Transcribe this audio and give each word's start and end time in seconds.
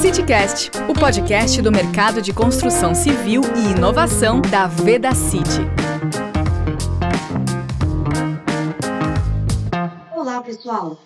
CityCast, 0.00 0.70
o 0.88 0.94
podcast 0.94 1.60
do 1.60 1.72
mercado 1.72 2.22
de 2.22 2.32
construção 2.32 2.94
civil 2.94 3.42
e 3.56 3.76
inovação 3.76 4.40
da 4.40 4.68
Veda 4.68 5.12
City. 5.12 5.62
Olá, 10.14 10.40
pessoal. 10.40 10.96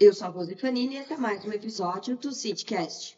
Eu 0.00 0.12
sou 0.12 0.26
a 0.26 0.30
Rose 0.30 0.56
Fanini 0.56 0.96
e 0.96 0.98
esse 0.98 1.12
é 1.12 1.16
mais 1.16 1.44
um 1.44 1.52
episódio 1.52 2.16
do 2.16 2.32
CityCast. 2.32 3.16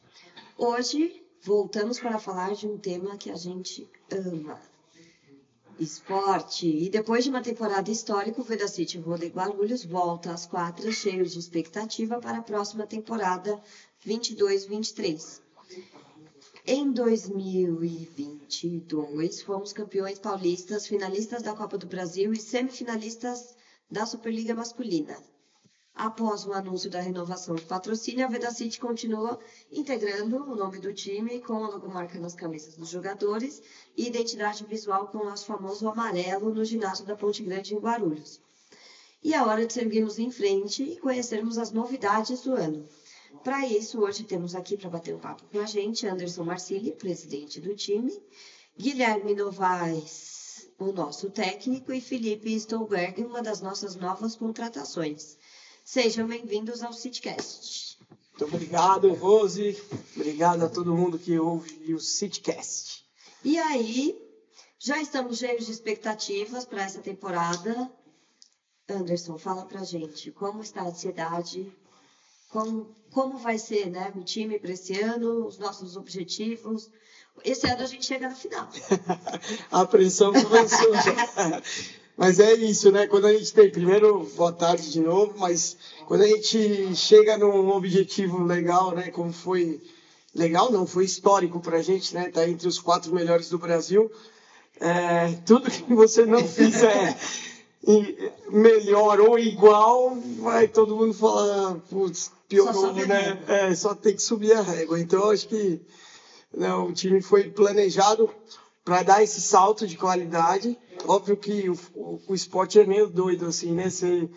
Hoje 0.58 1.24
voltamos 1.42 1.98
para 1.98 2.18
falar 2.18 2.52
de 2.52 2.66
um 2.66 2.76
tema 2.76 3.16
que 3.16 3.30
a 3.30 3.36
gente 3.36 3.88
ama. 4.10 4.60
Esporte. 5.78 6.66
E 6.66 6.88
depois 6.88 7.24
de 7.24 7.30
uma 7.30 7.42
temporada 7.42 7.90
histórica, 7.90 8.40
o 8.40 8.44
Veda 8.44 8.68
City 8.68 8.98
Vôlei 8.98 9.30
Guarulhos 9.30 9.84
volta 9.84 10.32
às 10.32 10.46
quatro 10.46 10.90
cheios 10.92 11.32
de 11.32 11.38
expectativa 11.38 12.20
para 12.20 12.38
a 12.38 12.42
próxima 12.42 12.86
temporada 12.86 13.60
22-23. 14.06 15.40
Em 16.66 16.92
2022, 16.92 19.42
fomos 19.42 19.72
campeões 19.72 20.18
paulistas, 20.18 20.86
finalistas 20.86 21.42
da 21.42 21.54
Copa 21.54 21.76
do 21.76 21.86
Brasil 21.86 22.32
e 22.32 22.40
semifinalistas 22.40 23.56
da 23.90 24.06
Superliga 24.06 24.54
Masculina. 24.54 25.18
Após 25.94 26.46
o 26.46 26.52
anúncio 26.52 26.88
da 26.88 27.00
renovação 27.00 27.54
de 27.54 27.64
patrocínio, 27.64 28.24
a 28.24 28.28
Vedacity 28.28 28.80
continua 28.80 29.38
integrando 29.70 30.36
o 30.38 30.56
nome 30.56 30.78
do 30.78 30.92
time 30.92 31.40
com 31.40 31.64
a 31.64 31.68
logomarca 31.68 32.18
nas 32.18 32.34
camisas 32.34 32.76
dos 32.76 32.88
jogadores 32.88 33.62
e 33.96 34.06
identidade 34.06 34.64
visual 34.64 35.08
com 35.08 35.18
o 35.18 35.24
nosso 35.26 35.44
famoso 35.44 35.86
amarelo 35.86 36.52
no 36.52 36.64
ginásio 36.64 37.04
da 37.04 37.14
Ponte 37.14 37.42
Grande 37.42 37.74
em 37.74 37.78
Guarulhos. 37.78 38.40
E 39.22 39.34
é 39.34 39.42
hora 39.42 39.66
de 39.66 39.72
seguirmos 39.72 40.18
em 40.18 40.30
frente 40.30 40.82
e 40.82 40.98
conhecermos 40.98 41.58
as 41.58 41.70
novidades 41.70 42.40
do 42.40 42.54
ano. 42.54 42.88
Para 43.44 43.66
isso, 43.66 44.00
hoje 44.00 44.24
temos 44.24 44.54
aqui 44.54 44.76
para 44.76 44.88
bater 44.88 45.14
um 45.14 45.20
papo 45.20 45.44
com 45.52 45.60
a 45.60 45.66
gente 45.66 46.06
Anderson 46.06 46.44
Marcilli, 46.44 46.92
presidente 46.92 47.60
do 47.60 47.76
time, 47.76 48.18
Guilherme 48.78 49.34
Novaes, 49.34 50.70
o 50.78 50.90
nosso 50.90 51.30
técnico, 51.30 51.92
e 51.92 52.00
Felipe 52.00 52.54
Stolberg, 52.54 53.22
uma 53.24 53.42
das 53.42 53.60
nossas 53.60 53.94
novas 53.94 54.34
contratações. 54.34 55.36
Sejam 55.84 56.28
bem-vindos 56.28 56.82
ao 56.82 56.92
CityCast. 56.92 57.98
Muito 58.30 58.54
obrigado, 58.54 59.12
Rose. 59.14 59.76
Obrigado 60.14 60.64
a 60.64 60.68
todo 60.68 60.94
mundo 60.94 61.18
que 61.18 61.36
ouve 61.38 61.92
o 61.92 61.98
CityCast. 61.98 63.04
E 63.44 63.58
aí, 63.58 64.16
já 64.78 65.02
estamos 65.02 65.38
cheios 65.38 65.66
de 65.66 65.72
expectativas 65.72 66.64
para 66.64 66.84
essa 66.84 67.00
temporada. 67.00 67.90
Anderson, 68.88 69.36
fala 69.38 69.64
pra 69.64 69.82
gente 69.82 70.30
como 70.30 70.62
está 70.62 70.82
a 70.82 70.88
ansiedade, 70.88 71.70
como, 72.48 72.94
como 73.10 73.38
vai 73.38 73.58
ser 73.58 73.90
né, 73.90 74.12
o 74.14 74.22
time 74.22 74.58
para 74.60 74.72
esse 74.72 74.98
ano, 75.00 75.46
os 75.46 75.58
nossos 75.58 75.96
objetivos. 75.96 76.90
Esse 77.44 77.66
ano 77.66 77.82
a 77.82 77.86
gente 77.86 78.06
chega 78.06 78.28
na 78.28 78.34
final. 78.36 78.68
a 79.70 79.84
pressão 79.84 80.32
começou. 80.32 80.92
Mas 82.22 82.38
é 82.38 82.54
isso, 82.54 82.92
né? 82.92 83.08
Quando 83.08 83.26
a 83.26 83.32
gente 83.32 83.52
tem, 83.52 83.68
primeiro, 83.68 84.24
boa 84.36 84.52
tarde 84.52 84.92
de 84.92 85.00
novo, 85.00 85.34
mas 85.38 85.76
quando 86.06 86.20
a 86.20 86.28
gente 86.28 86.94
chega 86.94 87.36
num 87.36 87.68
objetivo 87.70 88.44
legal, 88.44 88.92
né? 88.92 89.10
Como 89.10 89.32
foi 89.32 89.82
legal, 90.32 90.70
não, 90.70 90.86
foi 90.86 91.04
histórico 91.04 91.58
para 91.58 91.78
a 91.78 91.82
gente, 91.82 92.14
né? 92.14 92.30
Tá 92.30 92.48
entre 92.48 92.68
os 92.68 92.78
quatro 92.78 93.12
melhores 93.12 93.48
do 93.48 93.58
Brasil. 93.58 94.08
É, 94.78 95.32
tudo 95.44 95.68
que 95.68 95.92
você 95.92 96.24
não 96.24 96.46
fizer 96.46 97.18
melhor 98.48 99.18
ou 99.20 99.36
igual, 99.36 100.16
vai 100.38 100.68
todo 100.68 100.94
mundo 100.94 101.14
falar, 101.14 101.74
putz, 101.90 102.30
piorou, 102.48 102.92
né? 102.92 103.42
É, 103.48 103.74
só 103.74 103.96
tem 103.96 104.14
que 104.14 104.22
subir 104.22 104.52
a 104.52 104.62
régua. 104.62 105.00
Então, 105.00 105.28
acho 105.28 105.48
que 105.48 105.80
né, 106.56 106.72
o 106.72 106.92
time 106.92 107.20
foi 107.20 107.50
planejado 107.50 108.30
para 108.84 109.02
dar 109.02 109.22
esse 109.22 109.40
salto 109.40 109.86
de 109.86 109.96
qualidade. 109.96 110.78
Óbvio 111.06 111.36
que 111.36 111.68
o, 111.68 111.78
o, 111.94 112.20
o, 112.28 112.34
esporte 112.34 112.78
é 112.78 112.86
meio 112.86 113.08
doido, 113.08 113.46
assim, 113.46 113.72
né? 113.72 113.90
Você 113.90 114.28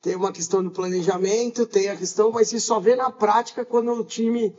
tem 0.00 0.16
uma 0.16 0.32
questão 0.32 0.62
do 0.62 0.70
planejamento, 0.70 1.66
tem 1.66 1.88
a 1.88 1.96
questão, 1.96 2.30
mas 2.30 2.48
você 2.48 2.60
só 2.60 2.78
vê 2.80 2.96
na 2.96 3.10
prática 3.10 3.64
quando 3.64 3.92
o 3.92 4.04
time 4.04 4.54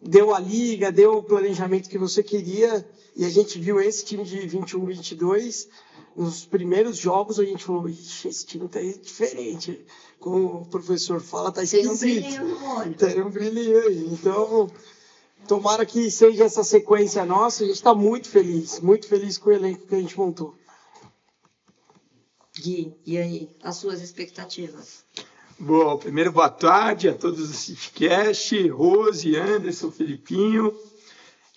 deu 0.00 0.34
a 0.34 0.38
liga, 0.38 0.92
deu 0.92 1.18
o 1.18 1.22
planejamento 1.22 1.88
que 1.88 1.98
você 1.98 2.22
queria. 2.22 2.86
E 3.14 3.24
a 3.24 3.30
gente 3.30 3.58
viu 3.58 3.80
esse 3.80 4.04
time 4.04 4.24
de 4.24 4.46
21, 4.46 4.84
22. 4.86 5.68
Nos 6.16 6.44
primeiros 6.44 6.96
jogos 6.96 7.38
a 7.38 7.44
gente 7.44 7.64
falou, 7.64 7.88
esse 7.88 8.46
time 8.46 8.68
tá 8.68 8.80
diferente. 8.80 9.84
Como 10.18 10.62
o 10.62 10.66
professor 10.66 11.20
fala, 11.20 11.52
tá 11.52 11.62
esquisito. 11.62 12.22
Tem 12.22 12.40
um. 12.40 12.92
Tem 12.92 13.22
um 13.22 13.30
brilhinho 13.30 13.78
aí. 13.86 14.08
Então, 14.12 14.70
Tomara 15.46 15.84
que 15.84 16.10
seja 16.10 16.44
essa 16.44 16.62
sequência 16.62 17.24
nossa. 17.24 17.64
A 17.64 17.66
gente 17.66 17.76
está 17.76 17.94
muito 17.94 18.28
feliz, 18.28 18.80
muito 18.80 19.06
feliz 19.06 19.38
com 19.38 19.50
o 19.50 19.52
elenco 19.52 19.86
que 19.86 19.94
a 19.94 19.98
gente 19.98 20.16
montou. 20.16 20.54
Gui, 22.62 22.94
e 23.04 23.18
aí, 23.18 23.50
as 23.60 23.76
suas 23.76 24.00
expectativas? 24.00 25.04
Bom, 25.58 25.96
primeiro 25.96 26.30
boa 26.30 26.48
tarde 26.48 27.08
a 27.08 27.12
todos 27.12 27.48
do 27.48 27.54
CityCast, 27.54 28.68
Rose, 28.68 29.34
Anderson, 29.34 29.90
Felipinho. 29.90 30.72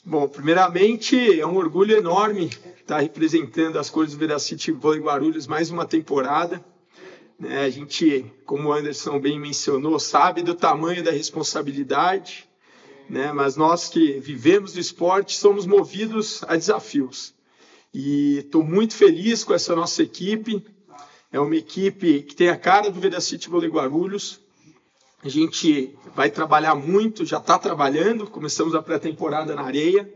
Bom, 0.03 0.27
primeiramente 0.27 1.39
é 1.39 1.45
um 1.45 1.57
orgulho 1.57 1.95
enorme 1.95 2.49
estar 2.81 3.01
representando 3.01 3.77
as 3.77 3.87
cores 3.87 4.13
do 4.13 4.17
Veracity 4.17 4.71
Vôlei 4.71 4.99
Guarulhos 4.99 5.45
mais 5.45 5.69
uma 5.69 5.85
temporada. 5.85 6.65
Né, 7.39 7.65
a 7.65 7.69
gente, 7.69 8.25
como 8.43 8.69
o 8.69 8.73
Anderson 8.73 9.19
bem 9.19 9.39
mencionou, 9.39 9.99
sabe 9.99 10.41
do 10.41 10.55
tamanho 10.55 11.03
da 11.03 11.11
responsabilidade, 11.11 12.49
né? 13.07 13.31
mas 13.31 13.55
nós 13.55 13.89
que 13.89 14.19
vivemos 14.19 14.73
do 14.73 14.79
esporte 14.79 15.37
somos 15.37 15.67
movidos 15.67 16.43
a 16.47 16.55
desafios. 16.55 17.35
E 17.93 18.39
estou 18.39 18.63
muito 18.63 18.93
feliz 18.93 19.43
com 19.43 19.53
essa 19.53 19.75
nossa 19.75 20.03
equipe. 20.03 20.61
É 21.35 21.39
uma 21.41 21.57
equipe 21.57 22.21
que 22.21 22.33
tem 22.33 22.47
a 22.47 22.55
cara 22.55 22.89
do 22.89 22.97
Vedacity 22.97 23.49
Vôlei 23.49 23.69
Guarulhos. 23.69 24.39
A 25.21 25.27
gente 25.27 25.93
vai 26.15 26.29
trabalhar 26.29 26.75
muito, 26.75 27.25
já 27.25 27.39
está 27.39 27.59
trabalhando. 27.59 28.25
Começamos 28.25 28.73
a 28.73 28.81
pré-temporada 28.81 29.53
na 29.53 29.63
areia. 29.63 30.09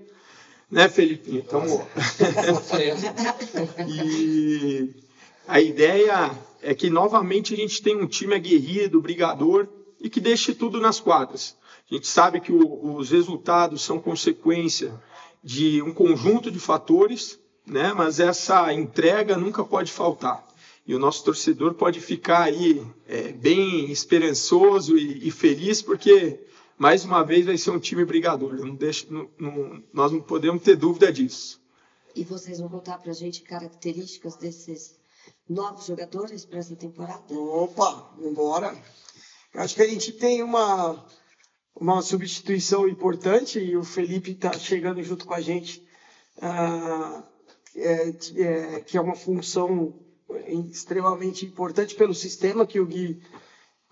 Né, 0.71 0.87
Felipe? 0.87 1.35
Então, 1.35 1.65
e 3.85 4.95
a 5.45 5.59
ideia 5.59 6.31
é 6.61 6.73
que 6.73 6.89
novamente 6.89 7.53
a 7.53 7.57
gente 7.57 7.81
tem 7.81 7.97
um 7.97 8.07
time 8.07 8.35
aguerrido, 8.35 9.01
brigador 9.01 9.67
e 9.99 10.09
que 10.09 10.21
deixe 10.21 10.53
tudo 10.53 10.79
nas 10.79 11.01
quadras. 11.01 11.57
A 11.91 11.95
gente 11.95 12.07
sabe 12.07 12.39
que 12.39 12.53
o, 12.53 12.95
os 12.95 13.11
resultados 13.11 13.81
são 13.81 13.99
consequência 13.99 14.93
de 15.43 15.81
um 15.81 15.93
conjunto 15.93 16.49
de 16.49 16.59
fatores, 16.59 17.37
né? 17.67 17.91
mas 17.93 18.21
essa 18.21 18.73
entrega 18.73 19.35
nunca 19.35 19.65
pode 19.65 19.91
faltar. 19.91 20.47
E 20.89 20.95
o 20.95 20.97
nosso 20.97 21.23
torcedor 21.23 21.75
pode 21.75 22.01
ficar 22.01 22.45
aí 22.45 22.83
é, 23.07 23.31
bem 23.31 23.91
esperançoso 23.91 24.97
e, 24.97 25.27
e, 25.27 25.29
feliz, 25.29 25.83
porque 25.83 26.43
mais 26.79 27.05
uma 27.05 27.21
vez 27.21 27.45
vai 27.45 27.59
ser 27.59 27.69
um 27.69 27.79
time 27.79 28.03
brigador. 28.03 28.55
Não 28.55 28.73
deixa, 28.73 29.05
não, 29.07 29.29
não, 29.37 29.83
nós 29.93 30.11
não 30.11 30.19
podemos 30.19 30.63
ter 30.63 30.75
dúvida 30.75 31.13
disso. 31.13 31.61
E 32.15 32.23
vocês 32.23 32.59
vão 32.59 32.69
contar 32.69 32.97
para 32.97 33.11
a 33.11 33.13
gente 33.13 33.43
características 33.43 34.35
desses 34.37 34.99
novos 35.47 35.85
jogadores 35.85 36.43
para 36.43 36.57
essa 36.57 36.75
temporada? 36.75 37.35
Opa, 37.35 38.11
vamos 38.15 38.31
embora. 38.31 38.75
Acho 39.53 39.75
que 39.75 39.83
a 39.83 39.87
gente 39.87 40.11
tem 40.13 40.41
uma 40.41 41.05
uma 41.75 42.01
substituição 42.01 42.87
importante 42.87 43.59
e 43.59 43.77
o 43.77 43.83
Felipe 43.83 44.31
está 44.31 44.53
chegando 44.53 45.03
junto 45.03 45.27
com 45.27 45.35
a 45.35 45.39
gente, 45.39 45.87
uh, 46.37 47.23
é, 47.75 48.09
é, 48.37 48.79
que 48.81 48.97
é 48.97 49.01
uma 49.01 49.15
função 49.15 50.08
extremamente 50.71 51.45
importante 51.45 51.95
pelo 51.95 52.13
sistema 52.13 52.65
que 52.65 52.79
o 52.79 52.85
Gui 52.85 53.21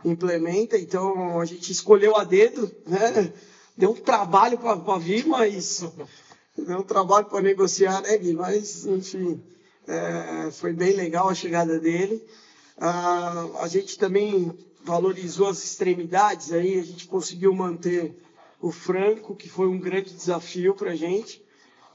implementa. 0.03 0.77
Então 0.77 1.39
a 1.39 1.45
gente 1.45 1.71
escolheu 1.71 2.15
a 2.15 2.23
dedo, 2.23 2.71
né? 2.85 3.33
Deu 3.75 3.91
um 3.91 3.95
trabalho 3.95 4.57
para 4.57 4.97
vir, 4.97 5.25
mas 5.27 5.83
deu 6.57 6.79
um 6.79 6.83
trabalho 6.83 7.25
para 7.25 7.41
negociar, 7.41 8.01
né, 8.01 8.17
Gui? 8.17 8.33
Mas 8.33 8.85
enfim, 8.85 9.43
é, 9.87 10.51
foi 10.51 10.73
bem 10.73 10.93
legal 10.93 11.29
a 11.29 11.35
chegada 11.35 11.79
dele. 11.79 12.23
Uh, 12.77 13.57
a 13.57 13.67
gente 13.67 13.97
também 13.97 14.55
valorizou 14.83 15.47
as 15.47 15.63
extremidades, 15.63 16.53
aí 16.53 16.79
a 16.79 16.83
gente 16.83 17.07
conseguiu 17.07 17.53
manter 17.53 18.15
o 18.61 18.71
Franco, 18.71 19.35
que 19.35 19.49
foi 19.49 19.67
um 19.67 19.79
grande 19.79 20.13
desafio 20.13 20.75
para 20.75 20.91
a 20.91 20.95
gente, 20.95 21.43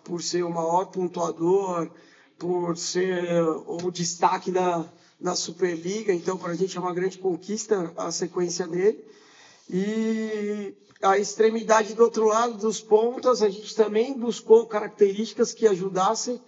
por 0.05 0.23
ser 0.23 0.43
o 0.43 0.51
maior 0.51 0.87
pontuador, 0.87 1.91
por 2.39 2.77
ser 2.77 3.25
o 3.67 3.91
destaque 3.91 4.51
da, 4.51 4.85
da 5.21 5.35
Superliga, 5.35 6.13
então 6.13 6.37
para 6.37 6.53
a 6.53 6.55
gente 6.55 6.77
é 6.77 6.81
uma 6.81 6.95
grande 6.95 7.19
conquista 7.19 7.93
a 7.97 8.11
sequência 8.11 8.67
dele. 8.67 9.05
E 9.71 10.75
a 11.01 11.19
extremidade 11.19 11.95
do 11.95 12.03
outro 12.03 12.27
lado 12.27 12.59
dos 12.59 12.81
pontas, 12.81 13.43
a 13.43 13.49
gente 13.49 13.75
também 13.75 14.13
buscou 14.19 14.67
características 14.67 15.53
que 15.53 15.67
ajudassem 15.67 16.41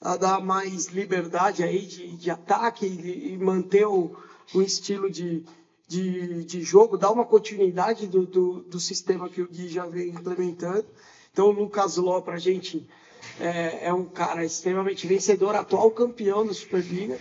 a 0.00 0.16
dar 0.16 0.40
mais 0.40 0.86
liberdade 0.86 1.62
aí 1.62 1.84
de, 1.84 2.16
de 2.16 2.30
ataque 2.30 2.86
e, 2.86 3.32
e 3.32 3.38
manter 3.38 3.86
o, 3.86 4.16
o 4.54 4.62
estilo 4.62 5.10
de, 5.10 5.44
de, 5.86 6.44
de 6.44 6.62
jogo, 6.62 6.96
dá 6.96 7.10
uma 7.10 7.24
continuidade 7.24 8.06
do, 8.06 8.24
do, 8.24 8.60
do 8.60 8.78
sistema 8.78 9.28
que 9.28 9.42
o 9.42 9.48
Gui 9.48 9.68
já 9.68 9.86
vem 9.86 10.10
implementando. 10.10 10.86
Então, 11.32 11.48
o 11.48 11.52
Lucas 11.52 11.96
Ló, 11.96 12.20
para 12.20 12.34
a 12.34 12.38
gente, 12.38 12.86
é, 13.40 13.86
é, 13.88 13.92
um 13.92 14.04
cara 14.04 14.44
extremamente 14.44 15.06
vencedor, 15.06 15.54
atual 15.54 15.90
campeão 15.90 16.46
da 16.46 16.52
Superliga. 16.52 17.18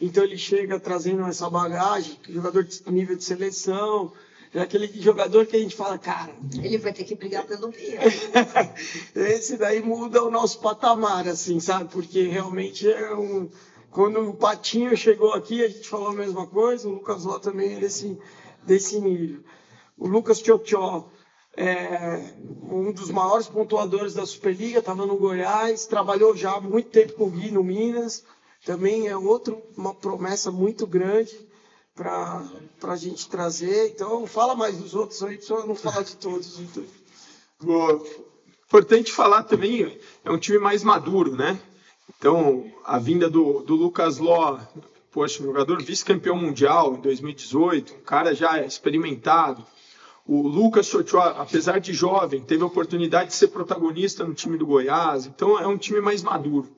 Então, 0.00 0.24
ele 0.24 0.36
chega 0.36 0.78
trazendo 0.78 1.24
essa 1.26 1.48
bagagem, 1.48 2.18
jogador 2.28 2.64
de 2.64 2.82
nível 2.90 3.16
de 3.16 3.24
seleção, 3.24 4.12
é 4.54 4.60
aquele 4.60 4.86
jogador 5.00 5.44
que 5.44 5.56
a 5.56 5.58
gente 5.58 5.76
fala, 5.76 5.98
cara. 5.98 6.32
Ele 6.62 6.78
vai 6.78 6.92
ter 6.92 7.04
que 7.04 7.14
brigar 7.14 7.44
pelo 7.46 7.68
Bia. 7.68 8.00
Esse 9.14 9.56
daí 9.56 9.82
muda 9.82 10.22
o 10.22 10.30
nosso 10.30 10.60
patamar, 10.60 11.28
assim, 11.28 11.60
sabe? 11.60 11.90
Porque 11.92 12.22
realmente 12.22 12.90
é 12.90 13.14
um. 13.14 13.50
Quando 13.90 14.28
o 14.28 14.34
Patinho 14.34 14.96
chegou 14.96 15.32
aqui, 15.32 15.62
a 15.62 15.68
gente 15.68 15.88
falou 15.88 16.08
a 16.08 16.14
mesma 16.14 16.46
coisa, 16.46 16.88
o 16.88 16.92
Lucas 16.92 17.24
Ló 17.24 17.38
também 17.38 17.76
é 17.76 17.80
desse, 17.80 18.18
desse 18.62 19.00
nível. 19.00 19.40
O 19.96 20.06
Lucas 20.06 20.40
Tchotchó 20.40 21.10
é 21.56 22.34
um 22.70 22.92
dos 22.92 23.10
maiores 23.10 23.46
pontuadores 23.46 24.14
da 24.14 24.26
Superliga, 24.26 24.80
estava 24.80 25.06
no 25.06 25.16
Goiás, 25.16 25.86
trabalhou 25.86 26.36
já 26.36 26.52
há 26.52 26.60
muito 26.60 26.90
tempo 26.90 27.14
com 27.14 27.24
o 27.24 27.30
Gui 27.30 27.50
no 27.50 27.64
Minas, 27.64 28.24
também 28.64 29.08
é 29.08 29.16
outro, 29.16 29.62
uma 29.76 29.94
promessa 29.94 30.50
muito 30.50 30.86
grande 30.86 31.46
para 31.94 32.44
a 32.82 32.96
gente 32.96 33.28
trazer. 33.28 33.88
Então, 33.88 34.26
fala 34.26 34.54
mais 34.54 34.76
dos 34.76 34.94
outros 34.94 35.22
aí, 35.22 35.38
para 35.38 35.64
não 35.64 35.74
falar 35.74 36.02
de 36.02 36.16
todos. 36.16 36.60
Então. 37.58 38.04
Importante 38.66 39.12
falar 39.12 39.44
também, 39.44 39.98
é 40.24 40.30
um 40.30 40.36
time 40.36 40.58
mais 40.58 40.82
maduro, 40.82 41.34
né? 41.34 41.58
Então, 42.18 42.70
a 42.84 42.98
vinda 42.98 43.30
do, 43.30 43.62
do 43.62 43.76
Lucas 43.76 44.18
Ló, 44.18 44.58
poxa, 45.10 45.42
jogador 45.42 45.82
vice-campeão 45.82 46.36
mundial 46.36 46.96
em 46.96 47.00
2018, 47.00 47.94
um 47.94 48.00
cara 48.00 48.34
já 48.34 48.62
experimentado. 48.62 49.64
O 50.28 50.48
Lucas 50.48 50.86
Chochoa, 50.86 51.36
apesar 51.38 51.78
de 51.78 51.92
jovem, 51.92 52.40
teve 52.40 52.62
a 52.62 52.66
oportunidade 52.66 53.30
de 53.30 53.36
ser 53.36 53.48
protagonista 53.48 54.24
no 54.24 54.34
time 54.34 54.58
do 54.58 54.66
Goiás, 54.66 55.26
então 55.26 55.58
é 55.58 55.66
um 55.68 55.78
time 55.78 56.00
mais 56.00 56.20
maduro. 56.20 56.68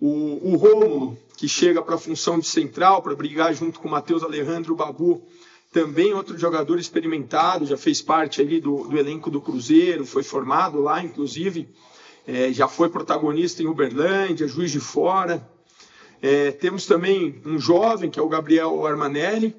O, 0.00 0.52
o 0.52 0.56
Rômulo, 0.56 1.18
que 1.36 1.46
chega 1.46 1.82
para 1.82 1.96
a 1.96 1.98
função 1.98 2.38
de 2.38 2.46
central, 2.46 3.02
para 3.02 3.14
brigar 3.14 3.52
junto 3.52 3.80
com 3.80 3.88
o 3.88 3.90
Matheus 3.90 4.22
Alejandro 4.22 4.74
Babu, 4.74 5.22
também 5.70 6.14
outro 6.14 6.38
jogador 6.38 6.78
experimentado, 6.78 7.66
já 7.66 7.76
fez 7.76 8.00
parte 8.00 8.40
ali 8.40 8.62
do, 8.62 8.88
do 8.88 8.96
elenco 8.96 9.30
do 9.30 9.42
Cruzeiro, 9.42 10.06
foi 10.06 10.22
formado 10.22 10.80
lá, 10.80 11.04
inclusive, 11.04 11.68
é, 12.26 12.50
já 12.50 12.66
foi 12.66 12.88
protagonista 12.88 13.62
em 13.62 13.66
Uberlândia, 13.66 14.48
Juiz 14.48 14.70
de 14.70 14.80
Fora. 14.80 15.46
É, 16.22 16.50
temos 16.50 16.86
também 16.86 17.42
um 17.44 17.58
jovem, 17.58 18.08
que 18.08 18.18
é 18.18 18.22
o 18.22 18.28
Gabriel 18.28 18.86
Armanelli, 18.86 19.54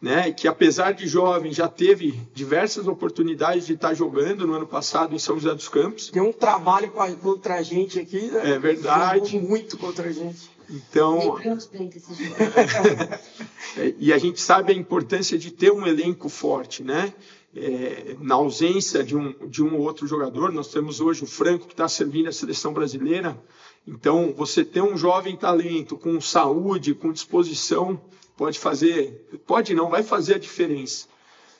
né, 0.00 0.30
que 0.30 0.46
apesar 0.46 0.92
de 0.92 1.06
jovem 1.06 1.52
já 1.52 1.68
teve 1.68 2.20
diversas 2.34 2.86
oportunidades 2.86 3.66
de 3.66 3.74
estar 3.74 3.94
jogando 3.94 4.46
no 4.46 4.52
ano 4.52 4.66
passado 4.66 5.14
em 5.14 5.18
São 5.18 5.38
José 5.38 5.54
dos 5.54 5.68
Campos. 5.68 6.10
Tem 6.10 6.22
um 6.22 6.32
trabalho 6.32 6.92
contra 7.22 7.54
a 7.54 7.62
gente 7.62 7.98
aqui, 7.98 8.30
né? 8.30 8.52
É 8.52 8.58
verdade. 8.58 9.32
Jogou 9.32 9.48
muito 9.48 9.78
contra 9.78 10.08
a 10.08 10.12
gente. 10.12 10.50
Então, 10.68 11.38
e 13.98 14.12
a 14.12 14.18
gente 14.18 14.40
sabe 14.40 14.72
a 14.72 14.76
importância 14.76 15.38
de 15.38 15.52
ter 15.52 15.70
um 15.70 15.86
elenco 15.86 16.28
forte, 16.28 16.82
né? 16.82 17.14
É, 17.54 18.16
na 18.20 18.34
ausência 18.34 19.02
de 19.02 19.16
um, 19.16 19.32
de 19.48 19.62
um 19.62 19.76
ou 19.76 19.82
outro 19.82 20.06
jogador, 20.06 20.52
nós 20.52 20.68
temos 20.68 21.00
hoje 21.00 21.22
o 21.22 21.26
Franco 21.26 21.66
que 21.66 21.72
está 21.72 21.88
servindo 21.88 22.28
a 22.28 22.32
seleção 22.32 22.72
brasileira. 22.72 23.38
Então, 23.86 24.34
você 24.36 24.64
ter 24.64 24.82
um 24.82 24.96
jovem 24.96 25.36
talento 25.36 25.96
com 25.96 26.20
saúde, 26.20 26.94
com 26.94 27.12
disposição, 27.12 28.00
pode 28.36 28.58
fazer, 28.58 29.28
pode 29.46 29.74
não, 29.74 29.88
vai 29.88 30.02
fazer 30.02 30.34
a 30.34 30.38
diferença. 30.38 31.06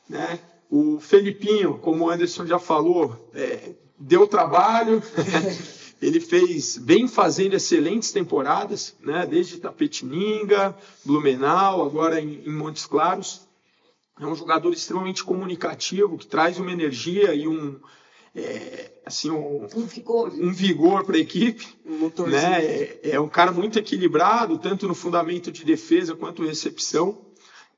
Né? 0.09 0.39
O 0.71 1.01
Felipinho, 1.01 1.79
como 1.79 2.05
o 2.05 2.11
Anderson 2.11 2.47
já 2.47 2.59
falou, 2.59 3.31
é, 3.35 3.75
deu 3.99 4.27
trabalho, 4.27 5.03
ele 6.01 6.21
fez, 6.21 6.77
vem 6.77 7.09
fazendo 7.09 7.55
excelentes 7.55 8.13
temporadas, 8.13 8.95
né? 9.01 9.27
desde 9.27 9.59
Tapetininga, 9.59 10.77
Blumenau, 11.05 11.85
agora 11.85 12.21
em, 12.21 12.43
em 12.45 12.53
Montes 12.53 12.87
Claros. 12.87 13.47
É 14.19 14.27
um 14.27 14.35
jogador 14.35 14.73
extremamente 14.73 15.23
comunicativo, 15.23 16.17
que 16.17 16.27
traz 16.27 16.59
uma 16.59 16.73
energia 16.73 17.35
e 17.35 17.47
um, 17.47 17.79
é, 18.37 18.93
assim, 19.07 19.31
um, 19.31 19.67
um 19.75 19.87
vigor, 19.87 20.31
um 20.35 20.53
vigor 20.53 21.05
para 21.05 21.17
a 21.17 21.21
equipe. 21.21 21.67
Um 21.87 22.11
né? 22.27 22.65
É, 22.65 23.01
é, 23.13 23.21
um 23.21 23.29
cara 23.29 23.51
muito 23.51 23.79
equilibrado, 23.79 24.59
tanto 24.59 24.87
no 24.87 24.95
fundamento 24.95 25.51
de 25.51 25.65
defesa 25.65 26.15
quanto 26.15 26.45
recepção. 26.45 27.25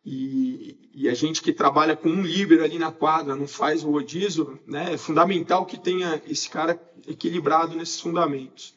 E, 0.05 0.76
e, 0.94 1.08
a 1.08 1.14
gente 1.14 1.43
que 1.43 1.52
trabalha 1.52 1.94
com 1.94 2.08
um 2.08 2.22
líbero 2.22 2.64
ali 2.64 2.78
na 2.78 2.90
quadra, 2.90 3.37
não 3.37 3.46
faz 3.46 3.84
o 3.84 3.90
rodízio, 3.90 4.58
né? 4.66 4.94
é 4.94 4.96
fundamental 4.96 5.66
que 5.66 5.78
tenha 5.78 6.20
esse 6.26 6.49
cara 6.49 6.81
equilibrado 7.06 7.76
nesses 7.76 8.00
fundamentos. 8.00 8.75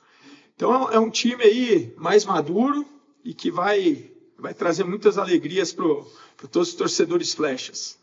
Então 0.56 0.92
é 0.92 1.00
um 1.00 1.10
time 1.10 1.44
aí 1.44 1.94
mais 1.98 2.26
maduro 2.26 2.86
e 3.24 3.34
que 3.34 3.50
vai, 3.50 4.12
vai 4.38 4.54
trazer 4.54 4.84
muitas 4.84 5.18
alegrias 5.18 5.72
para 5.72 6.48
todos 6.52 6.70
os 6.70 6.76
torcedores 6.76 7.34
flechas. 7.34 7.98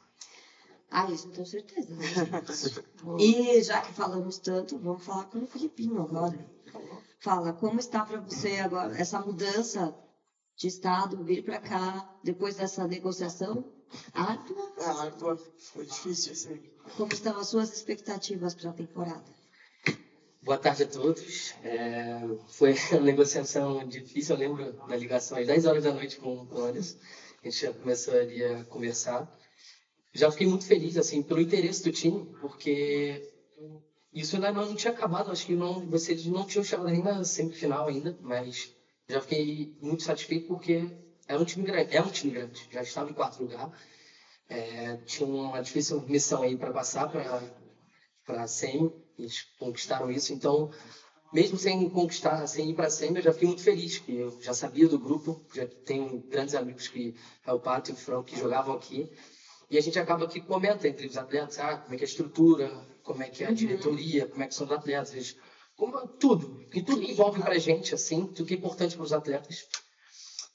Ah, 0.91 1.11
isso 1.11 1.29
eu 1.29 1.33
tenho 1.33 1.47
certeza. 1.47 1.95
Né? 1.95 2.05
e 3.19 3.63
já 3.63 3.81
que 3.81 3.93
falamos 3.93 4.39
tanto, 4.39 4.79
vamos 4.79 5.05
falar 5.05 5.25
com 5.25 5.41
o 5.41 5.47
Filipinho 5.47 6.01
agora. 6.01 6.39
Fala, 7.21 7.53
como 7.53 7.79
está 7.79 8.05
para 8.05 8.21
você 8.21 8.57
agora 8.57 8.97
essa 8.99 9.21
mudança 9.21 9.95
de 10.57 10.69
estado, 10.69 11.23
vir 11.25 11.45
para 11.45 11.61
cá, 11.61 12.19
depois 12.25 12.57
dessa 12.57 12.87
negociação 12.87 13.73
árdua? 14.13 14.73
É, 14.79 14.85
árdua. 14.85 15.37
Foi 15.59 15.85
difícil, 15.85 16.35
sim. 16.35 16.63
Como 16.97 17.13
estão 17.13 17.39
as 17.39 17.49
suas 17.49 17.73
expectativas 17.75 18.55
para 18.55 18.71
a 18.71 18.73
temporada? 18.73 19.39
Boa 20.43 20.59
tarde 20.59 20.85
a 20.85 20.87
todos. 20.87 21.55
É, 21.63 22.21
foi 22.49 22.75
uma 22.93 23.01
negociação 23.01 23.87
difícil, 23.87 24.35
eu 24.35 24.41
lembro 24.41 24.73
da 24.87 24.97
ligação 24.97 25.39
às 25.39 25.47
10 25.47 25.67
horas 25.67 25.85
da 25.85 25.93
noite 25.93 26.17
com 26.17 26.45
o 26.45 26.61
Anderson. 26.61 26.97
A 27.43 27.45
gente 27.49 27.61
já 27.61 27.73
começou 27.73 28.15
ali 28.15 28.43
a 28.43 28.65
conversar 28.65 29.31
já 30.13 30.31
fiquei 30.31 30.47
muito 30.47 30.65
feliz 30.67 30.97
assim 30.97 31.23
pelo 31.23 31.41
interesse 31.41 31.85
do 31.85 31.93
time, 31.93 32.25
porque 32.41 33.23
isso 34.13 34.37
ainda 34.37 34.53
não, 34.53 34.75
tinha 34.75 34.93
acabado. 34.93 35.31
Acho 35.31 35.47
que 35.47 35.55
não, 35.55 35.87
vocês 35.89 36.25
não 36.27 36.47
tinham 36.47 36.65
chegado 36.65 36.89
nem 36.89 37.03
na 37.03 37.25
semifinal 37.25 37.89
ainda, 37.89 38.17
mas 38.21 38.75
já 39.09 39.21
fiquei 39.21 39.77
muito 39.81 40.03
satisfeito 40.03 40.49
porque 40.49 40.91
era 41.27 41.41
um 41.41 41.45
time 41.45 41.65
grande, 41.65 41.97
é 41.97 42.01
um 42.03 42.11
time 42.11 42.33
grande. 42.33 42.69
Já 42.71 42.83
estava 42.83 43.11
em 43.11 43.15
quarto 43.15 43.43
lugar, 43.43 43.71
é, 44.49 44.97
tinha 44.99 45.29
uma 45.29 45.61
difícil 45.61 46.01
missão 46.03 46.43
aí 46.43 46.57
para 46.57 46.73
passar 46.73 47.11
para 47.11 47.41
para 48.25 48.47
semi, 48.47 48.93
eles 49.19 49.43
conquistaram 49.59 50.11
isso. 50.11 50.35
Então, 50.35 50.71
mesmo 51.33 51.57
sem 51.57 51.89
conquistar, 51.89 52.47
sem 52.47 52.71
ir 52.71 52.75
para 52.75 52.87
a 52.87 52.91
semi, 52.91 53.17
eu 53.17 53.23
já 53.23 53.33
fiquei 53.33 53.49
muito 53.49 53.63
feliz, 53.63 53.99
que 53.99 54.17
eu 54.17 54.39
já 54.43 54.53
sabia 54.53 54.87
do 54.87 54.99
grupo, 54.99 55.43
já 55.55 55.67
tenho 55.67 56.21
grandes 56.29 56.55
amigos 56.55 56.89
que 56.89 57.15
é 57.47 57.53
o 57.53 57.59
Pato 57.59 57.91
e 57.91 57.95
o 57.95 57.97
Franco 57.97 58.25
que 58.25 58.39
jogavam 58.39 58.75
aqui. 58.75 59.11
E 59.71 59.77
a 59.77 59.81
gente 59.81 59.99
acaba 59.99 60.27
que 60.27 60.41
comenta 60.41 60.89
entre 60.89 61.07
os 61.07 61.17
atletas, 61.17 61.59
ah, 61.59 61.77
como 61.77 61.95
é 61.95 61.99
que 61.99 62.05
é 62.05 62.07
a 62.07 62.11
estrutura, 62.11 62.87
como 63.03 63.23
é 63.23 63.29
que 63.29 63.45
é 63.45 63.47
a 63.47 63.51
uhum. 63.51 63.55
diretoria, 63.55 64.27
como 64.27 64.43
é 64.43 64.47
que 64.47 64.55
são 64.55 64.67
os 64.67 64.73
atletas, 64.73 65.37
como 65.77 66.09
tudo, 66.09 66.67
que 66.71 66.83
tudo 66.83 67.03
envolve 67.03 67.41
para 67.41 67.55
a 67.55 67.59
gente, 67.59 67.95
assim, 67.95 68.27
tudo 68.27 68.47
que 68.47 68.55
é 68.55 68.57
importante 68.57 68.97
para 68.97 69.05
os 69.05 69.13
atletas. 69.13 69.67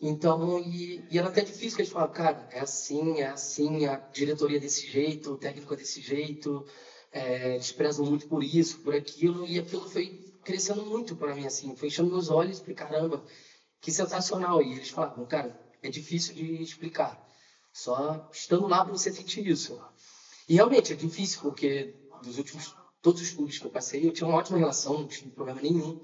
Então, 0.02 0.60
e, 0.60 1.06
e 1.10 1.18
era 1.18 1.30
até 1.30 1.42
difícil 1.42 1.76
que 1.76 1.84
eles 1.84 1.92
falavam, 1.92 2.14
cara, 2.14 2.50
é 2.52 2.60
assim, 2.60 3.22
é 3.22 3.28
assim, 3.28 3.86
a 3.86 3.96
diretoria 3.96 4.58
é 4.58 4.60
desse 4.60 4.86
jeito, 4.88 5.32
o 5.32 5.38
técnico 5.38 5.74
é 5.74 5.78
desse 5.78 6.02
jeito, 6.02 6.66
é, 7.12 7.54
eles 7.54 7.72
prezam 7.72 8.06
muito 8.06 8.28
por 8.28 8.44
isso, 8.44 8.80
por 8.80 8.94
aquilo, 8.94 9.48
e 9.48 9.60
aquilo 9.60 9.88
foi 9.90 10.34
crescendo 10.44 10.86
muito 10.86 11.16
para 11.16 11.34
mim, 11.34 11.46
assim, 11.46 11.76
foi 11.76 11.88
enchendo 11.88 12.12
meus 12.12 12.30
olhos 12.30 12.60
falei, 12.60 12.76
caramba, 12.76 13.24
que 13.80 13.92
sensacional. 13.92 14.62
E 14.62 14.74
eles 14.74 14.90
falavam, 14.90 15.26
cara, 15.26 15.58
é 15.82 15.90
difícil 15.90 16.34
de 16.34 16.62
explicar. 16.62 17.22
Só 17.74 18.30
estando 18.32 18.68
lá 18.68 18.86
para 18.86 18.94
você 18.94 19.12
sentir 19.12 19.46
isso. 19.48 19.82
E 20.48 20.54
realmente 20.54 20.94
é 20.94 20.96
difícil, 20.96 21.42
porque 21.42 21.96
dos 22.22 22.38
últimos, 22.38 22.76
todos 23.02 23.22
os 23.22 23.32
clubes 23.32 23.58
que 23.58 23.66
eu 23.66 23.72
passei, 23.72 24.08
eu 24.08 24.14
tinha 24.14 24.28
uma 24.28 24.38
ótima 24.38 24.60
relação, 24.60 25.00
não 25.00 25.08
tinha 25.08 25.30
problema 25.32 25.60
nenhum 25.60 26.00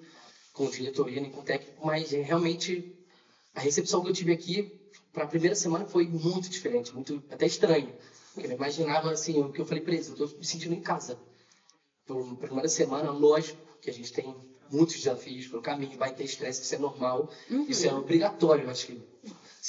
com 0.51 0.65
o 0.65 0.71
diretoria 0.71 1.21
nem 1.21 1.31
com 1.31 1.41
o 1.41 1.43
técnico, 1.43 1.85
mas 1.85 2.11
é, 2.11 2.21
realmente 2.21 2.93
a 3.53 3.59
recepção 3.59 4.01
que 4.01 4.09
eu 4.09 4.13
tive 4.13 4.33
aqui 4.33 4.79
para 5.13 5.23
a 5.23 5.27
primeira 5.27 5.55
semana 5.55 5.85
foi 5.85 6.07
muito 6.07 6.49
diferente, 6.49 6.93
muito 6.93 7.23
até 7.29 7.45
estranho. 7.45 7.93
Porque 8.33 8.47
eu 8.47 8.51
imaginava 8.51 9.11
assim, 9.11 9.39
o 9.39 9.51
que 9.51 9.61
eu 9.61 9.65
falei 9.65 9.83
para 9.83 9.93
eles, 9.93 10.07
eu 10.07 10.13
estou 10.13 10.39
me 10.39 10.45
sentindo 10.45 10.73
em 10.73 10.81
casa. 10.81 11.19
Por 12.05 12.35
primeira 12.37 12.67
semana, 12.67 13.11
lógico 13.11 13.61
que 13.79 13.89
a 13.89 13.93
gente 13.93 14.11
tem 14.11 14.35
muitos 14.71 14.95
desafios 14.95 15.47
pelo 15.47 15.61
caminho, 15.61 15.97
vai 15.97 16.13
ter 16.13 16.23
estresse, 16.23 16.61
isso 16.61 16.75
é 16.75 16.77
normal, 16.77 17.29
uhum. 17.49 17.65
isso 17.67 17.87
é 17.87 17.93
obrigatório, 17.93 18.65
eu 18.65 18.69
acho 18.69 18.87
que 18.87 19.01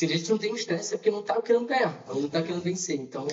se 0.00 0.06
a 0.06 0.08
gente 0.08 0.30
não 0.30 0.38
tem 0.38 0.50
um 0.50 0.56
estresse 0.56 0.94
é 0.94 0.96
porque 0.96 1.10
não 1.10 1.20
está 1.20 1.42
querendo 1.42 1.66
ganhar, 1.66 2.02
não 2.08 2.24
está 2.24 2.40
querendo 2.40 2.62
vencer. 2.62 2.96
Então, 2.96 3.28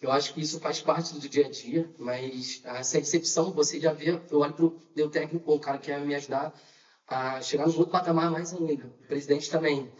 eu 0.00 0.10
acho 0.10 0.32
que 0.32 0.40
isso 0.40 0.58
faz 0.58 0.80
parte 0.80 1.12
do 1.12 1.28
dia 1.28 1.44
a 1.44 1.50
dia, 1.50 1.94
mas 1.98 2.62
essa 2.64 2.98
recepção, 2.98 3.52
você 3.52 3.78
já 3.78 3.92
vê, 3.92 4.18
eu 4.30 4.38
olho 4.38 4.54
para 4.54 4.64
o 4.64 4.82
meu 4.96 5.10
técnico, 5.10 5.52
o 5.52 5.60
cara 5.60 5.76
que 5.76 5.88
quer 5.88 6.00
me 6.00 6.14
ajudar 6.14 6.58
a 7.06 7.42
chegar 7.42 7.66
no 7.66 7.76
outro 7.76 7.92
patamar 7.92 8.30
mais 8.30 8.54
ainda, 8.54 8.86
o 8.86 9.06
presidente 9.06 9.50
também. 9.50 9.92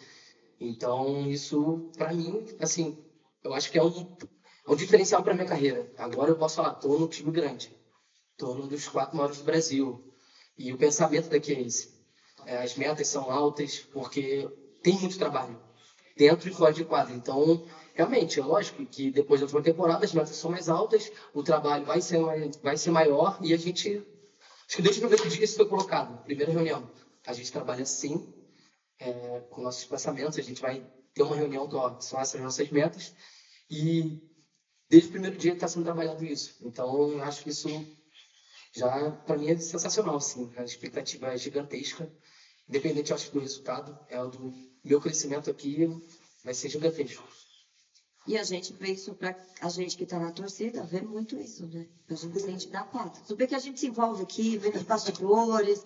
Então, 0.59 1.29
isso, 1.29 1.91
para 1.99 2.11
mim, 2.15 2.47
assim, 2.59 2.97
eu 3.45 3.53
acho 3.53 3.71
que 3.71 3.79
é 3.79 3.85
um, 3.85 4.17
é 4.67 4.73
um 4.73 4.77
diferencial 4.77 5.23
para 5.23 5.35
minha 5.35 5.47
carreira. 5.47 5.93
Agora 5.99 6.31
eu 6.31 6.39
posso 6.39 6.57
falar, 6.57 6.73
estou 6.73 6.99
no 6.99 7.07
time 7.07 7.31
grande, 7.31 7.71
estou 8.33 8.55
num 8.55 8.67
dos 8.67 8.89
quatro 8.89 9.15
maiores 9.15 9.37
do 9.37 9.45
Brasil. 9.45 10.11
E 10.57 10.73
o 10.73 10.79
pensamento 10.79 11.29
daqui 11.29 11.53
é 11.53 11.61
esse. 11.61 11.95
É, 12.47 12.63
as 12.63 12.75
metas 12.77 13.09
são 13.09 13.31
altas 13.31 13.81
porque 13.93 14.49
tem 14.83 14.99
muito 14.99 15.19
trabalho 15.19 15.66
dentro 16.17 16.49
e 16.49 16.53
fora 16.53 16.73
de 16.73 16.85
quadro. 16.85 17.15
Então, 17.15 17.65
realmente, 17.95 18.41
é 18.41 18.43
lógico 18.43 18.85
que 18.87 19.11
depois 19.11 19.41
da 19.41 19.45
última 19.45 19.63
temporada 19.63 20.05
as 20.05 20.13
metas 20.13 20.37
são 20.37 20.51
mais 20.51 20.69
altas, 20.69 21.13
o 21.35 21.43
trabalho 21.43 21.85
vai 21.85 22.01
ser, 22.01 22.19
vai 22.63 22.77
ser 22.77 22.91
maior 22.91 23.39
e 23.43 23.53
a 23.53 23.57
gente. 23.57 24.03
Acho 24.67 24.77
que 24.77 24.83
desde 24.83 25.05
o 25.05 25.09
primeiro 25.09 25.31
dia 25.31 25.45
isso 25.45 25.57
foi 25.57 25.69
colocado, 25.69 26.25
primeira 26.25 26.51
reunião. 26.51 26.91
A 27.27 27.33
gente 27.33 27.53
trabalha 27.53 27.85
sim, 27.85 28.33
é, 28.99 29.41
com 29.51 29.63
nossos 29.63 29.85
pensamentos, 29.85 30.39
a 30.39 30.43
gente 30.43 30.61
vai 30.61 30.85
ter 31.15 31.23
uma 31.23 31.37
reunião 31.37 31.69
que 31.69 31.77
ó, 31.77 32.01
são 32.01 32.21
essas 32.21 32.41
nossas 32.41 32.69
metas 32.71 33.15
e 33.71 34.21
desde 34.89 35.09
o 35.09 35.13
primeiro 35.13 35.37
dia 35.37 35.53
está 35.53 35.69
sendo 35.69 35.85
trabalhado 35.85 36.25
isso. 36.25 36.57
Então, 36.63 37.21
acho 37.23 37.45
que 37.45 37.51
isso 37.51 37.69
já, 38.75 39.11
para 39.11 39.39
mim, 39.39 39.51
é 39.51 39.57
sensacional, 39.57 40.21
sim. 40.21 40.53
A 40.57 40.65
expectativa 40.65 41.33
é 41.33 41.37
gigantesca. 41.37 42.11
Independente, 42.69 43.13
acho, 43.13 43.33
do 43.33 43.41
resultado, 43.41 43.99
é 44.09 44.21
o 44.21 44.29
do 44.29 44.53
meu 44.85 45.01
crescimento 45.01 45.51
aqui 45.51 45.89
vai 46.45 46.55
ser 46.55 46.69
gigantesco. 46.69 47.27
E 48.27 48.37
a 48.37 48.43
gente 48.43 48.73
vê 48.73 48.91
isso 48.91 49.15
para 49.15 49.37
a 49.61 49.69
gente 49.69 49.97
que 49.97 50.03
está 50.03 50.19
na 50.19 50.33
torcida, 50.33 50.83
vê 50.83 51.01
muito 51.01 51.39
isso, 51.39 51.65
né? 51.67 51.87
A 52.11 52.15
gente 52.15 52.41
sente 52.41 52.69
da 52.69 52.83
quadra. 52.83 53.21
Tudo 53.23 53.37
bem 53.37 53.47
que 53.47 53.55
a 53.55 53.61
gente 53.61 53.79
se 53.79 53.87
envolve 53.87 54.23
aqui, 54.23 54.57
vem 54.59 54.73
nos 54.73 54.83
bastidores, 54.83 55.85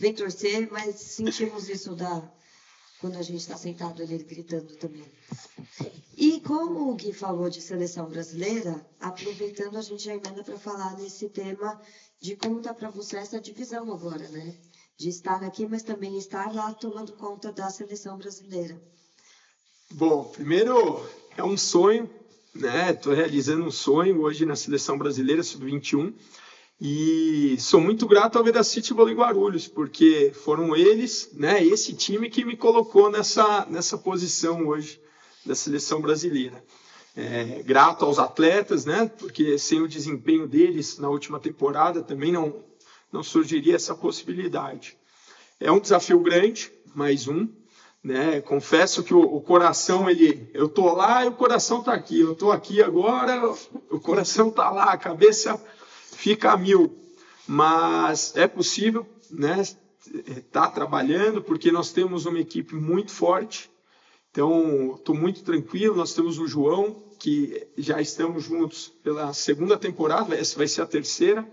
vem 0.00 0.14
torcer, 0.14 0.70
mas 0.72 0.96
sentimos 0.96 1.68
isso 1.68 1.94
da, 1.94 2.32
quando 2.98 3.18
a 3.18 3.22
gente 3.22 3.40
está 3.40 3.58
sentado 3.58 4.02
ali 4.02 4.16
gritando 4.18 4.74
também. 4.76 5.04
E 6.16 6.40
como 6.40 6.90
o 6.90 6.94
Gui 6.94 7.12
falou 7.12 7.50
de 7.50 7.60
seleção 7.60 8.08
brasileira, 8.08 8.86
aproveitando, 8.98 9.76
a 9.76 9.82
gente 9.82 10.04
já 10.04 10.14
emenda 10.14 10.42
para 10.42 10.58
falar 10.58 10.96
nesse 10.96 11.28
tema 11.28 11.78
de 12.20 12.36
como 12.36 12.58
está 12.58 12.72
para 12.72 12.88
você 12.88 13.18
essa 13.18 13.38
divisão 13.38 13.92
agora, 13.92 14.26
né? 14.28 14.56
De 15.02 15.08
estar 15.08 15.42
aqui, 15.42 15.66
mas 15.66 15.82
também 15.82 16.16
estar 16.16 16.54
lá 16.54 16.72
tomando 16.74 17.12
conta 17.14 17.50
da 17.50 17.68
seleção 17.68 18.16
brasileira. 18.16 18.80
Bom, 19.90 20.22
primeiro 20.26 21.04
é 21.36 21.42
um 21.42 21.56
sonho, 21.56 22.08
né? 22.54 22.92
Estou 22.92 23.12
realizando 23.12 23.64
um 23.64 23.70
sonho 23.72 24.20
hoje 24.20 24.46
na 24.46 24.54
seleção 24.54 24.96
brasileira 24.96 25.42
sub-21 25.42 26.14
e 26.80 27.56
sou 27.58 27.80
muito 27.80 28.06
grato 28.06 28.38
ao 28.38 28.44
Vedacity 28.44 28.94
Vôlei 28.94 29.16
Guarulhos, 29.16 29.66
porque 29.66 30.30
foram 30.32 30.76
eles, 30.76 31.30
né? 31.32 31.64
Esse 31.64 31.94
time 31.94 32.30
que 32.30 32.44
me 32.44 32.56
colocou 32.56 33.10
nessa 33.10 33.66
nessa 33.68 33.98
posição 33.98 34.68
hoje 34.68 35.00
da 35.44 35.56
seleção 35.56 36.00
brasileira. 36.00 36.62
É, 37.16 37.60
grato 37.64 38.04
aos 38.04 38.20
atletas, 38.20 38.84
né? 38.84 39.10
Porque 39.18 39.58
sem 39.58 39.80
o 39.80 39.88
desempenho 39.88 40.46
deles 40.46 40.96
na 40.98 41.08
última 41.08 41.40
temporada 41.40 42.04
também 42.04 42.30
não 42.30 42.70
não 43.12 43.22
surgiria 43.22 43.76
essa 43.76 43.94
possibilidade. 43.94 44.96
É 45.60 45.70
um 45.70 45.78
desafio 45.78 46.18
grande, 46.20 46.72
mais 46.94 47.28
um, 47.28 47.46
né? 48.02 48.40
Confesso 48.40 49.04
que 49.04 49.14
o, 49.14 49.20
o, 49.20 49.40
coração 49.40 50.10
ele, 50.10 50.50
eu 50.52 50.68
tô 50.68 50.92
lá 50.92 51.24
e 51.24 51.28
o 51.28 51.32
coração 51.32 51.82
tá 51.82 51.92
aqui. 51.92 52.20
Eu 52.20 52.34
tô 52.34 52.50
aqui 52.50 52.82
agora, 52.82 53.54
o 53.90 54.00
coração 54.00 54.50
tá 54.50 54.70
lá, 54.70 54.92
a 54.92 54.98
cabeça 54.98 55.62
fica 56.16 56.50
a 56.50 56.56
mil. 56.56 56.98
Mas 57.46 58.32
é 58.34 58.48
possível, 58.48 59.06
né? 59.30 59.62
Tá 60.50 60.68
trabalhando 60.68 61.42
porque 61.42 61.70
nós 61.70 61.92
temos 61.92 62.26
uma 62.26 62.40
equipe 62.40 62.74
muito 62.74 63.12
forte. 63.12 63.70
Então, 64.30 64.96
estou 64.96 65.14
muito 65.14 65.44
tranquilo. 65.44 65.94
Nós 65.94 66.14
temos 66.14 66.38
o 66.38 66.46
João, 66.46 67.04
que 67.20 67.68
já 67.76 68.00
estamos 68.00 68.44
juntos 68.44 68.88
pela 69.02 69.32
segunda 69.32 69.76
temporada, 69.76 70.34
essa 70.34 70.56
vai 70.56 70.66
ser 70.66 70.82
a 70.82 70.86
terceira. 70.86 71.46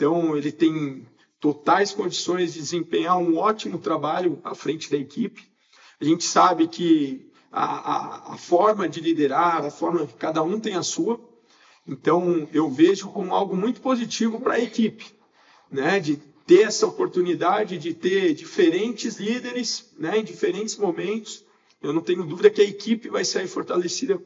Então, 0.00 0.34
ele 0.34 0.50
tem 0.50 1.06
totais 1.38 1.92
condições 1.92 2.54
de 2.54 2.60
desempenhar 2.60 3.18
um 3.18 3.36
ótimo 3.36 3.78
trabalho 3.78 4.40
à 4.42 4.54
frente 4.54 4.90
da 4.90 4.96
equipe. 4.96 5.42
A 6.00 6.04
gente 6.06 6.24
sabe 6.24 6.66
que 6.68 7.30
a, 7.52 7.64
a, 7.64 8.32
a 8.32 8.36
forma 8.38 8.88
de 8.88 8.98
liderar, 8.98 9.62
a 9.62 9.70
forma 9.70 10.06
que 10.06 10.14
cada 10.14 10.42
um 10.42 10.58
tem 10.58 10.72
a 10.72 10.82
sua. 10.82 11.20
Então, 11.86 12.48
eu 12.50 12.70
vejo 12.70 13.08
como 13.08 13.34
algo 13.34 13.54
muito 13.54 13.82
positivo 13.82 14.40
para 14.40 14.54
a 14.54 14.58
equipe, 14.58 15.04
né? 15.70 16.00
de 16.00 16.16
ter 16.46 16.62
essa 16.62 16.86
oportunidade 16.86 17.76
de 17.76 17.92
ter 17.92 18.32
diferentes 18.32 19.18
líderes 19.18 19.92
né? 19.98 20.16
em 20.16 20.24
diferentes 20.24 20.78
momentos. 20.78 21.44
Eu 21.82 21.92
não 21.92 22.00
tenho 22.00 22.24
dúvida 22.24 22.48
que 22.48 22.62
a 22.62 22.64
equipe 22.64 23.10
vai 23.10 23.26
sair 23.26 23.48
fortalecida 23.48 24.18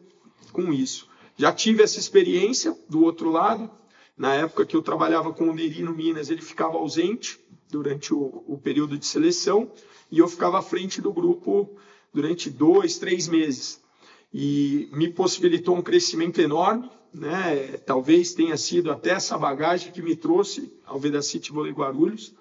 com 0.52 0.72
isso. 0.72 1.08
Já 1.36 1.52
tive 1.52 1.82
essa 1.82 1.98
experiência 1.98 2.78
do 2.88 3.02
outro 3.02 3.28
lado. 3.28 3.68
Na 4.16 4.34
época 4.34 4.64
que 4.64 4.76
eu 4.76 4.82
trabalhava 4.82 5.32
com 5.32 5.48
o 5.48 5.54
Neri 5.54 5.82
no 5.82 5.92
Minas, 5.92 6.30
ele 6.30 6.42
ficava 6.42 6.76
ausente 6.76 7.40
durante 7.68 8.14
o, 8.14 8.44
o 8.46 8.56
período 8.56 8.96
de 8.96 9.06
seleção 9.06 9.70
e 10.10 10.18
eu 10.18 10.28
ficava 10.28 10.58
à 10.58 10.62
frente 10.62 11.00
do 11.00 11.12
grupo 11.12 11.76
durante 12.12 12.48
dois, 12.48 12.98
três 12.98 13.26
meses. 13.26 13.82
E 14.32 14.88
me 14.92 15.08
possibilitou 15.08 15.76
um 15.76 15.82
crescimento 15.82 16.40
enorme, 16.40 16.88
né? 17.12 17.78
Talvez 17.84 18.32
tenha 18.34 18.56
sido 18.56 18.90
até 18.90 19.10
essa 19.10 19.36
bagagem 19.38 19.92
que 19.92 20.02
me 20.02 20.16
trouxe 20.16 20.72
ao 20.84 20.98
Vedacity 20.98 21.52
Vôlei 21.52 21.72
Guarulhos. 21.72 22.34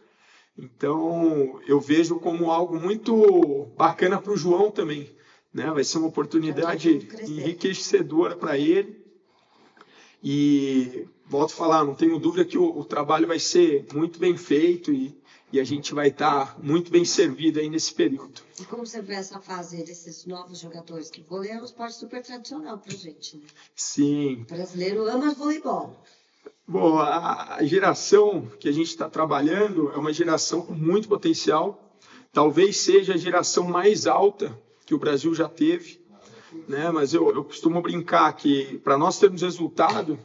Então, 0.58 1.60
eu 1.68 1.80
vejo 1.80 2.20
como 2.20 2.52
algo 2.52 2.80
muito 2.80 3.68
bacana 3.76 4.20
para 4.22 4.34
o 4.34 4.38
João 4.38 4.70
também. 4.70 5.10
Né? 5.54 5.70
Vai 5.72 5.84
ser 5.84 6.00
uma 6.00 6.08
oportunidade 6.08 7.08
enriquecedora 7.28 8.36
para 8.36 8.58
ele. 8.58 9.03
E 10.24 11.06
volto 11.26 11.52
a 11.52 11.56
falar, 11.56 11.84
não 11.84 11.96
tenho 11.96 12.18
dúvida 12.18 12.46
que 12.46 12.58
o, 12.58 12.80
o 12.80 12.86
trabalho 12.86 13.28
vai 13.28 13.40
ser 13.40 13.86
muito 13.94 14.20
bem 14.20 14.38
feito 14.38 14.92
e 14.92 15.16
e 15.54 15.60
a 15.60 15.64
gente 15.64 15.94
vai 15.94 16.08
estar 16.08 16.58
muito 16.60 16.90
bem 16.90 17.06
servido 17.06 17.60
aí 17.60 17.70
nesse 17.70 17.94
período. 17.94 18.42
E 18.60 18.66
como 18.66 18.88
você 18.88 19.00
vê 19.04 19.14
essa 19.14 19.40
fase 19.40 19.84
desses 19.86 20.26
novos 20.26 20.60
jogadores? 20.60 21.12
Que 21.12 21.22
vôlei 21.22 21.52
é 21.52 21.62
um 21.62 21.64
esporte 21.64 21.96
super 21.96 22.24
tradicional 22.24 22.80
para 22.80 22.92
a 22.92 22.96
gente, 22.96 23.38
né? 23.38 23.44
Sim. 23.76 24.42
O 24.42 24.46
brasileiro 24.56 25.08
ama 25.08 25.32
voleibol. 25.36 25.96
Bom, 26.68 26.98
a 26.98 27.60
geração 27.62 28.48
que 28.60 28.68
a 28.68 28.72
gente 28.72 28.88
está 28.88 29.08
trabalhando 29.08 29.92
é 29.92 29.98
uma 29.98 30.12
geração 30.12 30.64
com 30.64 30.74
muito 30.74 31.08
potencial. 31.08 31.96
Talvez 32.32 32.78
seja 32.78 33.14
a 33.14 33.18
geração 33.18 33.66
mais 33.66 34.08
alta 34.08 34.60
que 34.88 34.96
o 34.96 34.98
Brasil 34.98 35.36
já 35.36 35.48
teve. 35.48 36.03
Né? 36.68 36.92
Mas 36.92 37.14
eu, 37.14 37.34
eu 37.34 37.44
costumo 37.44 37.82
brincar 37.82 38.32
que 38.34 38.78
para 38.80 38.98
nós 38.98 39.20
termos 39.20 39.42
resultado, 39.42 40.18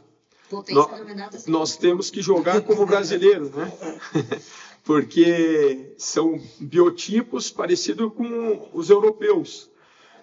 nós, 0.71 1.47
nós 1.47 1.77
temos 1.77 2.09
que 2.09 2.21
jogar 2.21 2.61
como 2.61 2.85
brasileiro, 2.85 3.51
né? 3.55 3.71
porque 4.83 5.93
são 5.97 6.41
biotipos 6.59 7.51
parecidos 7.51 8.11
com 8.13 8.69
os 8.73 8.89
europeus, 8.89 9.69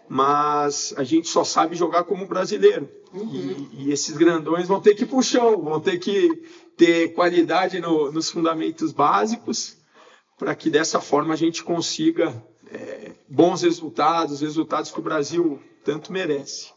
mas 0.09 0.93
a 0.97 1.05
gente 1.05 1.29
só 1.29 1.45
sabe 1.45 1.77
jogar 1.77 2.03
como 2.05 2.27
brasileiro. 2.27 2.89
Uhum. 3.13 3.29
E, 3.33 3.69
e, 3.85 3.93
esses 3.93 4.17
grandões 4.17 4.67
vão 4.67 4.81
ter 4.81 4.95
que 4.95 5.05
ir 5.05 5.23
chão, 5.23 5.63
vão 5.63 5.81
ter 5.81 5.99
que 5.99 6.43
ter 6.77 7.15
qualidade 7.15 7.81
no, 7.81 8.11
nos 8.11 8.29
fundamentos 8.29 8.93
básicos, 8.93 9.77
para 10.37 10.55
que 10.55 10.69
dessa 10.69 11.01
forma 11.01 11.33
a 11.33 11.37
gente 11.37 11.63
consiga 11.63 12.35
é, 12.71 13.06
bons 13.29 13.63
resultados, 13.63 14.41
resultados 14.41 14.91
que 14.91 15.01
o 15.01 15.03
Brasil 15.03 15.61
tanto 15.85 16.13
merece. 16.13 16.75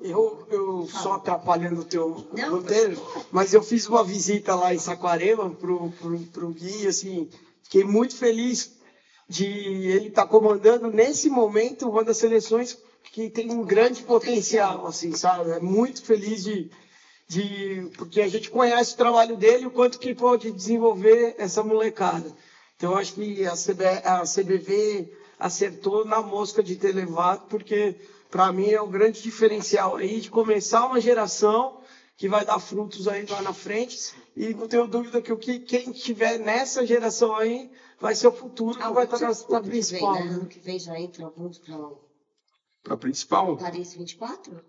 Eu, 0.00 0.46
eu 0.50 0.86
só 0.88 1.14
atrapalhando 1.14 1.80
o 1.80 1.84
teu 1.84 2.28
Não. 2.32 2.50
roteiro, 2.50 3.00
mas 3.32 3.54
eu 3.54 3.62
fiz 3.62 3.88
uma 3.88 4.04
visita 4.04 4.54
lá 4.54 4.74
em 4.74 4.78
Saquarema 4.78 5.50
pro, 5.50 5.90
pro, 5.92 6.18
pro 6.18 6.50
Gui, 6.50 6.86
assim, 6.86 7.28
fiquei 7.62 7.82
muito 7.82 8.14
feliz 8.14 8.76
de 9.28 9.44
ele 9.44 10.08
estar 10.08 10.22
tá 10.22 10.28
comandando 10.28 10.90
nesse 10.90 11.28
momento 11.28 11.88
uma 11.88 12.04
das 12.04 12.18
seleções 12.18 12.78
que 13.12 13.30
tem 13.30 13.50
um 13.50 13.64
grande 13.64 14.02
potencial, 14.02 14.86
assim, 14.86 15.12
sabe? 15.12 15.50
É 15.50 15.60
muito 15.60 16.02
feliz 16.04 16.44
de, 16.44 16.70
de 17.26 17.90
porque 17.96 18.20
a 18.20 18.28
gente 18.28 18.50
conhece 18.50 18.94
o 18.94 18.98
trabalho 18.98 19.36
dele, 19.36 19.66
o 19.66 19.70
quanto 19.70 19.98
que 19.98 20.14
pode 20.14 20.50
desenvolver 20.50 21.34
essa 21.38 21.62
molecada. 21.62 22.30
Então 22.76 22.96
acho 22.96 23.14
que 23.14 23.46
a, 23.46 23.54
CB, 23.54 23.84
a 24.04 24.22
CBV 24.22 25.12
acertou 25.38 26.04
na 26.04 26.20
mosca 26.20 26.62
de 26.62 26.76
ter 26.76 26.94
levado, 26.94 27.46
porque 27.48 27.96
para 28.30 28.52
mim 28.52 28.70
é 28.70 28.80
um 28.80 28.90
grande 28.90 29.22
diferencial 29.22 29.96
aí 29.96 30.20
de 30.20 30.30
começar 30.30 30.86
uma 30.86 31.00
geração 31.00 31.80
que 32.16 32.28
vai 32.28 32.44
dar 32.44 32.58
frutos 32.58 33.08
aí 33.08 33.26
lá 33.26 33.42
na 33.42 33.52
frente. 33.52 34.14
E 34.36 34.52
não 34.54 34.68
tenho 34.68 34.86
dúvida 34.86 35.20
que 35.22 35.32
o 35.32 35.38
que 35.38 35.58
quem 35.58 35.92
tiver 35.92 36.38
nessa 36.38 36.86
geração 36.86 37.34
aí 37.34 37.70
vai 38.00 38.14
ser 38.14 38.28
o 38.28 38.32
futuro 38.32 38.78
ah, 38.80 38.88
que 38.88 38.94
vai 38.94 39.04
estar 39.04 39.20
na, 39.20 39.32
na 39.48 39.60
principal. 39.60 40.14
Vem, 40.14 40.24
né? 40.24 40.34
Ano 40.34 40.46
que 40.46 40.58
vem 40.58 40.78
já 40.78 40.98
entra 40.98 41.24
alguns 41.24 41.58
para 41.58 41.76
para 42.82 42.94
a 42.94 42.96
principal? 42.96 43.56
Paris 43.56 43.94
24? 43.94 44.64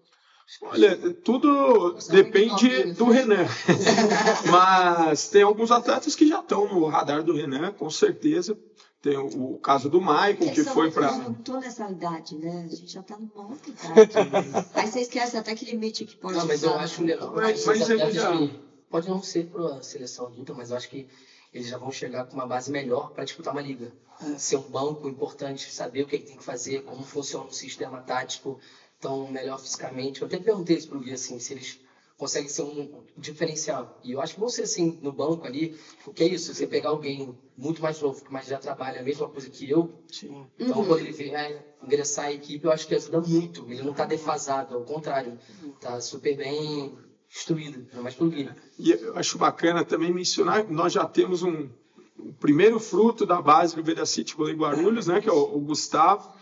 Olha, 0.61 0.97
tudo 1.23 1.93
depende 2.09 2.93
do 2.93 3.05
Renan. 3.09 3.45
Mas 4.49 5.29
tem 5.29 5.41
alguns 5.41 5.71
atletas 5.71 6.15
que 6.15 6.27
já 6.27 6.39
estão 6.39 6.67
no 6.67 6.85
radar 6.87 7.23
do 7.23 7.33
Renan, 7.33 7.71
com 7.73 7.89
certeza. 7.89 8.57
Tem 9.01 9.15
o, 9.17 9.53
o 9.55 9.59
caso 9.59 9.89
do 9.89 10.01
Maicon, 10.01 10.49
que 10.51 10.63
foi 10.63 10.89
para. 10.91 11.11
Não 11.17 11.33
tô 11.33 11.59
nessa 11.59 11.89
idade, 11.89 12.35
né? 12.35 12.65
A 12.71 12.75
gente 12.75 12.91
já 12.91 13.03
tá 13.03 13.15
numa 13.17 13.49
outra 13.49 13.69
idade. 13.69 14.67
Aí 14.73 14.87
você 14.87 15.01
esquece 15.01 15.37
até 15.37 15.53
que 15.53 15.65
limite 15.65 16.03
que 16.05 16.15
pode 16.15 16.37
Não, 16.37 16.45
mas 16.47 16.63
eu 16.63 16.69
usar. 16.71 16.79
acho 16.81 17.03
legal. 17.03 17.31
Mas- 17.35 17.65
mas 17.65 17.79
já- 17.79 18.31
que 18.37 18.67
Pode 18.89 19.09
não 19.09 19.21
ser 19.21 19.47
para 19.47 19.75
a 19.79 19.83
seleção 19.83 20.27
adulta, 20.27 20.53
mas 20.53 20.71
eu 20.71 20.77
acho 20.77 20.87
que 20.89 21.05
eles 21.53 21.67
já 21.67 21.77
vão 21.77 21.91
chegar 21.91 22.23
com 22.23 22.33
uma 22.35 22.47
base 22.47 22.71
melhor 22.71 23.11
para 23.11 23.25
disputar 23.25 23.53
uma 23.53 23.61
liga. 23.61 23.91
Ser 24.37 24.55
um 24.55 24.61
banco 24.61 25.07
importante, 25.09 25.71
saber 25.71 26.03
o 26.03 26.07
que, 26.07 26.15
é 26.15 26.19
que 26.19 26.25
tem 26.25 26.37
que 26.37 26.43
fazer, 26.43 26.81
como 26.83 27.03
funciona 27.03 27.45
o 27.45 27.51
sistema 27.51 27.99
tático, 27.99 28.59
tão 28.99 29.31
melhor 29.31 29.59
fisicamente. 29.59 30.21
Eu 30.21 30.27
até 30.27 30.39
perguntei 30.39 30.77
isso 30.77 30.89
para 30.89 30.97
o 30.97 31.01
Gui, 31.01 31.13
assim, 31.13 31.39
se 31.39 31.53
eles 31.53 31.79
conseguem 32.17 32.49
ser 32.49 32.63
um 32.63 33.03
diferencial. 33.15 33.99
E 34.03 34.11
eu 34.11 34.21
acho 34.21 34.33
que 34.33 34.39
vão 34.39 34.49
ser 34.49 34.63
assim, 34.63 34.99
no 35.01 35.11
banco 35.11 35.45
ali, 35.45 35.77
porque 36.03 36.23
é 36.23 36.27
isso, 36.27 36.53
você 36.53 36.65
pegar 36.65 36.89
alguém 36.89 37.37
muito 37.55 37.81
mais 37.81 38.01
novo, 38.01 38.23
que 38.23 38.33
mais 38.33 38.47
já 38.47 38.57
trabalha 38.57 38.99
a 38.99 39.03
mesma 39.03 39.29
coisa 39.29 39.49
que 39.49 39.69
eu, 39.69 40.03
Sim. 40.11 40.45
então, 40.57 40.83
quando 40.83 40.99
ele 40.99 41.11
vier 41.11 41.75
ingressar 41.83 42.25
a 42.25 42.33
equipe, 42.33 42.65
eu 42.65 42.71
acho 42.71 42.87
que 42.87 42.95
ajuda 42.95 43.21
muito. 43.21 43.65
Ele 43.69 43.83
não 43.83 43.91
está 43.91 44.05
defasado, 44.05 44.75
ao 44.75 44.83
contrário, 44.83 45.37
está 45.75 46.01
super 46.01 46.35
bem 46.35 46.97
instruído, 47.29 47.85
ainda 47.89 48.01
mais 48.01 48.15
pelo 48.15 48.31
Guilherme. 48.31 48.59
E 48.79 48.91
eu 48.91 49.15
acho 49.15 49.37
bacana 49.37 49.85
também 49.85 50.11
mencionar 50.11 50.65
que 50.65 50.73
nós 50.73 50.93
já 50.93 51.05
temos 51.05 51.43
um, 51.43 51.69
o 52.17 52.33
primeiro 52.33 52.79
fruto 52.79 53.25
da 53.25 53.39
base 53.41 53.75
do 53.75 53.83
Vedacity 53.83 54.35
Volei 54.35 54.55
Guarulhos, 54.55 55.05
né, 55.05 55.21
que 55.21 55.29
é 55.29 55.31
o, 55.31 55.55
o 55.55 55.59
Gustavo. 55.59 56.33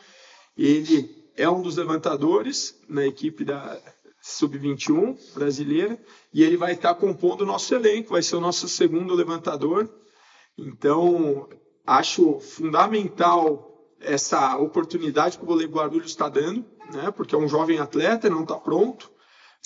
Ele 0.58 1.25
é 1.38 1.50
um 1.50 1.62
dos 1.62 1.78
levantadores 1.78 2.80
na 2.88 3.06
equipe 3.06 3.44
da 3.44 3.80
Sub-21 4.22 5.18
brasileira 5.34 6.00
e 6.34 6.44
ele 6.44 6.58
vai 6.58 6.74
estar 6.74 6.96
compondo 6.96 7.42
o 7.42 7.46
nosso 7.46 7.74
elenco, 7.76 8.14
vai 8.14 8.24
ser 8.24 8.36
o 8.36 8.42
nosso 8.42 8.68
segundo 8.68 9.14
levantador. 9.14 9.90
Então, 10.58 11.48
acho 11.86 12.40
fundamental 12.40 13.72
essa 14.00 14.58
oportunidade 14.58 15.38
que 15.38 15.44
o 15.44 15.48
Volei 15.48 15.68
Guarulhos 15.68 16.12
está 16.12 16.30
dando, 16.30 16.66
né, 16.92 17.12
porque 17.12 17.36
é 17.36 17.38
um 17.38 17.48
jovem 17.48 17.80
atleta, 17.80 18.30
não 18.30 18.44
está 18.44 18.56
pronto, 18.56 19.12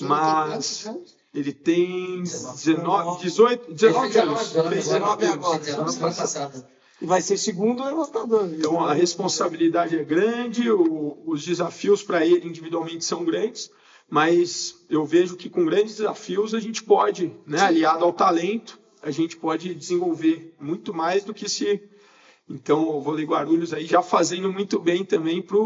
mas... 0.02 0.90
Ele 1.32 1.54
tem 1.54 2.24
19, 2.24 3.22
18, 3.22 3.74
19 3.74 4.18
anos. 4.18 4.52
19 4.52 5.26
agora. 5.28 5.60
19 5.60 5.92
semana 5.92 6.16
passada. 6.16 6.70
E 7.02 7.06
vai 7.06 7.22
ser 7.22 7.38
segundo 7.38 7.84
levantador. 7.84 8.50
Então 8.54 8.84
a 8.84 8.94
responsabilidade 8.94 9.98
é 9.98 10.04
grande, 10.04 10.70
o- 10.70 11.18
os 11.26 11.46
desafios 11.46 12.04
para 12.04 12.26
ele 12.26 12.48
individualmente 12.48 13.06
são 13.06 13.24
grandes, 13.24 13.72
mas 14.10 14.76
eu 14.90 15.06
vejo 15.06 15.36
que 15.38 15.50
com 15.50 15.66
grandes 15.66 15.96
desafios 15.98 16.54
a 16.54 16.60
gente 16.60 16.84
pode, 16.84 17.34
né, 17.46 17.62
aliado 17.62 18.04
ao 18.04 18.12
talento, 18.12 18.78
a 19.02 19.12
gente 19.12 19.38
pode 19.38 19.74
desenvolver 19.74 20.54
muito 20.60 20.94
mais 20.94 21.24
do 21.24 21.34
que 21.34 21.48
se. 21.48 21.82
Então 22.50 22.90
o 22.90 23.02
vôlei 23.02 23.26
Guarulhos 23.26 23.74
aí 23.74 23.86
já 23.86 24.02
fazendo 24.02 24.52
muito 24.52 24.78
bem 24.80 25.06
também 25.06 25.42
para 25.42 25.58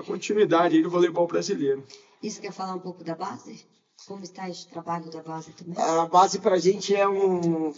a 0.00 0.02
continuidade 0.02 0.82
do 0.82 0.90
voleibol 0.90 1.26
brasileiro. 1.26 1.84
Isso 2.22 2.40
quer 2.40 2.52
falar 2.52 2.74
um 2.74 2.80
pouco 2.80 3.04
da 3.04 3.14
base? 3.14 3.64
Como 4.08 4.24
está 4.24 4.48
esse 4.50 4.66
trabalho 4.68 5.08
da 5.10 5.22
base 5.22 5.52
também? 5.52 5.74
A 5.80 6.06
base 6.06 6.40
para 6.40 6.56
a 6.56 6.58
gente 6.58 6.94
é 6.94 7.06
um 7.06 7.72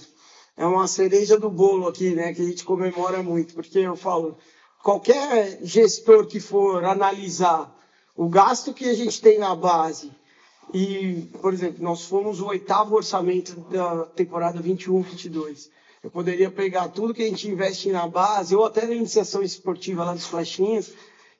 é 0.56 0.64
uma 0.64 0.86
cereja 0.86 1.38
do 1.38 1.50
bolo 1.50 1.88
aqui, 1.88 2.10
né? 2.14 2.32
Que 2.32 2.42
a 2.42 2.44
gente 2.44 2.64
comemora 2.64 3.22
muito, 3.22 3.54
porque 3.54 3.78
eu 3.78 3.96
falo, 3.96 4.36
qualquer 4.82 5.58
gestor 5.62 6.26
que 6.26 6.40
for 6.40 6.84
analisar 6.84 7.74
o 8.16 8.28
gasto 8.28 8.72
que 8.72 8.88
a 8.88 8.94
gente 8.94 9.20
tem 9.20 9.38
na 9.38 9.54
base 9.54 10.12
e, 10.72 11.28
por 11.40 11.52
exemplo, 11.52 11.82
nós 11.82 12.04
fomos 12.04 12.40
o 12.40 12.46
oitavo 12.46 12.94
orçamento 12.94 13.54
da 13.70 14.04
temporada 14.06 14.62
21-22. 14.62 15.68
Eu 16.02 16.10
poderia 16.10 16.50
pegar 16.50 16.88
tudo 16.88 17.14
que 17.14 17.22
a 17.22 17.28
gente 17.28 17.48
investe 17.48 17.90
na 17.90 18.06
base 18.06 18.54
ou 18.54 18.64
até 18.64 18.86
na 18.86 18.94
iniciação 18.94 19.42
esportiva 19.42 20.04
lá 20.04 20.12
dos 20.12 20.26
flechinhas 20.26 20.92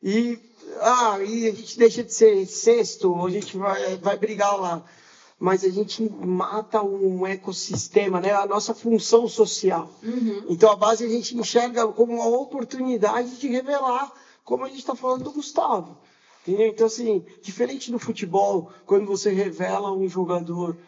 e 0.03 0.39
ah, 0.81 1.19
e 1.23 1.49
a 1.49 1.53
gente 1.53 1.79
deixa 1.79 2.03
de 2.03 2.13
ser 2.13 2.47
sexto, 2.47 3.13
ou 3.13 3.27
a 3.27 3.31
gente 3.31 3.57
vai, 3.57 3.97
vai 3.97 4.17
brigar 4.17 4.59
lá. 4.59 4.83
Mas 5.45 5.63
a 5.63 5.69
gente 5.69 6.11
mata 6.25 6.83
um 6.83 7.27
ecossistema, 7.27 8.19
né? 8.19 8.33
a 8.33 8.47
nossa 8.47 8.73
função 8.73 9.29
social. 9.29 9.91
Então 10.49 10.71
a 10.73 10.75
base 10.75 11.05
a 11.05 11.09
gente 11.09 11.37
enxerga 11.37 11.87
como 11.89 12.15
uma 12.15 12.27
oportunidade 12.27 13.37
de 13.37 13.49
revelar, 13.49 14.11
como 14.43 14.65
a 14.65 14.69
gente 14.69 14.79
está 14.79 14.95
falando 14.95 15.25
do 15.25 15.33
Gustavo. 15.33 15.99
Entendeu? 16.41 16.69
Então, 16.69 16.87
assim, 16.87 17.23
diferente 17.43 17.93
do 17.93 17.99
futebol, 17.99 18.73
quando 18.87 19.05
você 19.05 19.35
revela 19.35 19.93
um 19.93 20.09
jogador, 20.09 20.79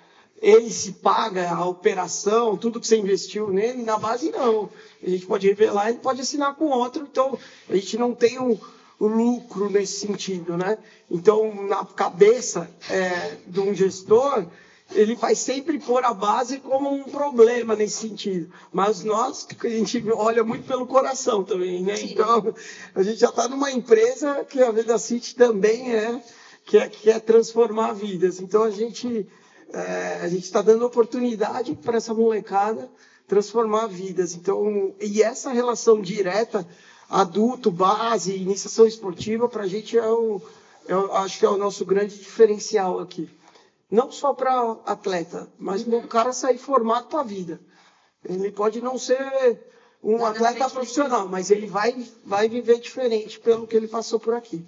ele 0.40 0.70
se 0.70 0.92
paga 0.92 1.50
a 1.50 1.66
operação, 1.66 2.56
tudo 2.56 2.80
que 2.80 2.86
você 2.86 2.96
investiu 2.96 3.50
nele, 3.50 3.82
na 3.82 3.98
base 3.98 4.30
não. 4.30 4.70
A 5.02 5.10
gente 5.10 5.26
pode 5.26 5.46
revelar, 5.46 5.90
ele 5.90 5.98
pode 5.98 6.22
assinar 6.22 6.54
com 6.54 6.70
outro, 6.70 7.06
então 7.10 7.38
a 7.68 7.74
gente 7.74 7.98
não 7.98 8.14
tem 8.14 8.40
um, 8.40 8.58
o 8.98 9.06
lucro 9.06 9.70
nesse 9.70 10.06
sentido, 10.06 10.56
né? 10.56 10.78
Então, 11.10 11.66
na 11.66 11.84
cabeça 11.84 12.70
é, 12.88 13.36
de 13.46 13.60
um 13.60 13.74
gestor, 13.74 14.46
ele 14.92 15.14
vai 15.14 15.34
sempre 15.34 15.78
pôr 15.78 16.04
a 16.04 16.14
base 16.14 16.58
como 16.60 16.92
um 16.92 17.04
problema 17.04 17.74
nesse 17.74 18.08
sentido. 18.08 18.50
Mas 18.72 19.02
nós, 19.02 19.46
a 19.62 19.68
gente 19.68 20.02
olha 20.12 20.44
muito 20.44 20.66
pelo 20.66 20.86
coração 20.86 21.42
também, 21.44 21.82
né? 21.82 21.94
Então, 22.00 22.54
a 22.94 23.02
gente 23.02 23.18
já 23.18 23.28
está 23.28 23.48
numa 23.48 23.70
empresa 23.70 24.44
que 24.44 24.62
a 24.62 24.70
Veda 24.70 24.98
City 24.98 25.34
também 25.34 25.94
é, 25.94 26.22
que 26.64 26.78
é, 26.78 26.88
quer 26.88 27.20
transformar 27.20 27.92
vidas. 27.92 28.40
Então, 28.40 28.62
a 28.62 28.70
gente 28.70 29.26
é, 29.72 30.20
a 30.22 30.28
gente 30.28 30.44
está 30.44 30.62
dando 30.62 30.86
oportunidade 30.86 31.74
para 31.74 31.96
essa 31.96 32.14
molecada 32.14 32.88
transformar 33.26 33.86
vidas. 33.88 34.34
Então, 34.34 34.94
e 35.00 35.22
essa 35.22 35.50
relação 35.50 36.00
direta 36.00 36.66
adulto, 37.08 37.70
base, 37.70 38.34
iniciação 38.36 38.86
esportiva, 38.86 39.48
para 39.48 39.62
a 39.64 39.66
gente 39.66 39.96
é 39.96 40.06
o, 40.08 40.40
é 40.88 40.96
o- 40.96 41.12
acho 41.14 41.38
que 41.38 41.44
é 41.46 41.48
o 41.48 41.56
nosso 41.56 41.84
grande 41.84 42.16
diferencial 42.18 42.98
aqui. 43.00 43.28
Não 43.90 44.10
só 44.10 44.34
para 44.34 44.72
atleta, 44.84 45.48
mas 45.58 45.82
para 45.84 45.96
o 45.98 46.08
cara 46.08 46.32
sair 46.32 46.58
formado 46.58 47.06
para 47.06 47.20
a 47.20 47.24
vida. 47.24 47.60
Ele 48.24 48.50
pode 48.50 48.80
não 48.80 48.98
ser 48.98 49.18
um 50.02 50.18
na 50.18 50.30
atleta 50.30 50.54
frente, 50.58 50.72
profissional, 50.72 51.28
mas 51.28 51.50
ele 51.50 51.66
vai, 51.66 52.06
vai 52.24 52.48
viver 52.48 52.80
diferente 52.80 53.38
pelo 53.38 53.66
que 53.66 53.76
ele 53.76 53.86
passou 53.86 54.18
por 54.18 54.34
aqui. 54.34 54.64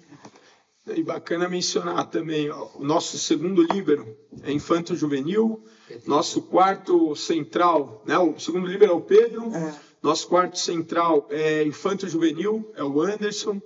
E 0.87 1.03
bacana 1.03 1.47
mencionar 1.49 2.09
também 2.09 2.49
ó, 2.49 2.67
o 2.75 2.83
nosso 2.83 3.19
segundo 3.19 3.61
líbero 3.61 4.17
é 4.43 4.51
infanto 4.51 4.95
juvenil, 4.95 5.61
nosso 6.05 6.41
quarto 6.43 7.15
central, 7.15 8.01
né? 8.05 8.17
O 8.17 8.39
segundo 8.39 8.65
líbero 8.65 8.93
é 8.93 8.95
o 8.95 9.01
Pedro, 9.01 9.53
É. 9.53 9.88
nosso 10.01 10.27
quarto 10.27 10.57
central 10.57 11.27
é 11.29 11.63
infanto 11.63 12.07
juvenil, 12.07 12.71
é 12.75 12.83
o 12.83 13.01
Anderson. 13.01 13.61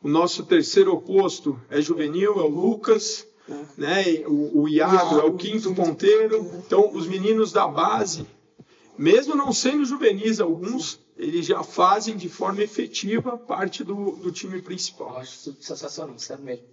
O 0.00 0.08
nosso 0.08 0.44
terceiro 0.44 0.92
oposto 0.92 1.60
é 1.70 1.80
juvenil, 1.80 2.40
é 2.40 2.42
o 2.42 2.48
Lucas, 2.48 3.26
né? 3.76 4.04
O, 4.26 4.62
o 4.62 4.68
Iago 4.68 5.18
é 5.20 5.24
o 5.24 5.34
quinto 5.34 5.74
ponteiro. 5.74 6.50
Então, 6.66 6.92
os 6.94 7.06
meninos 7.06 7.52
da 7.52 7.66
base, 7.66 8.26
mesmo 8.98 9.34
não 9.34 9.52
sendo 9.52 9.84
juvenis 9.84 10.40
alguns, 10.40 11.00
eles 11.16 11.46
já 11.46 11.62
fazem 11.62 12.16
de 12.16 12.28
forma 12.28 12.62
efetiva 12.62 13.36
parte 13.36 13.84
do, 13.84 14.12
do 14.16 14.32
time 14.32 14.58
Eu 14.58 14.62
principal. 14.62 15.16
acho 15.18 15.32
isso 15.34 15.56
sensacional, 15.60 16.18
sério 16.18 16.42
mesmo. 16.44 16.64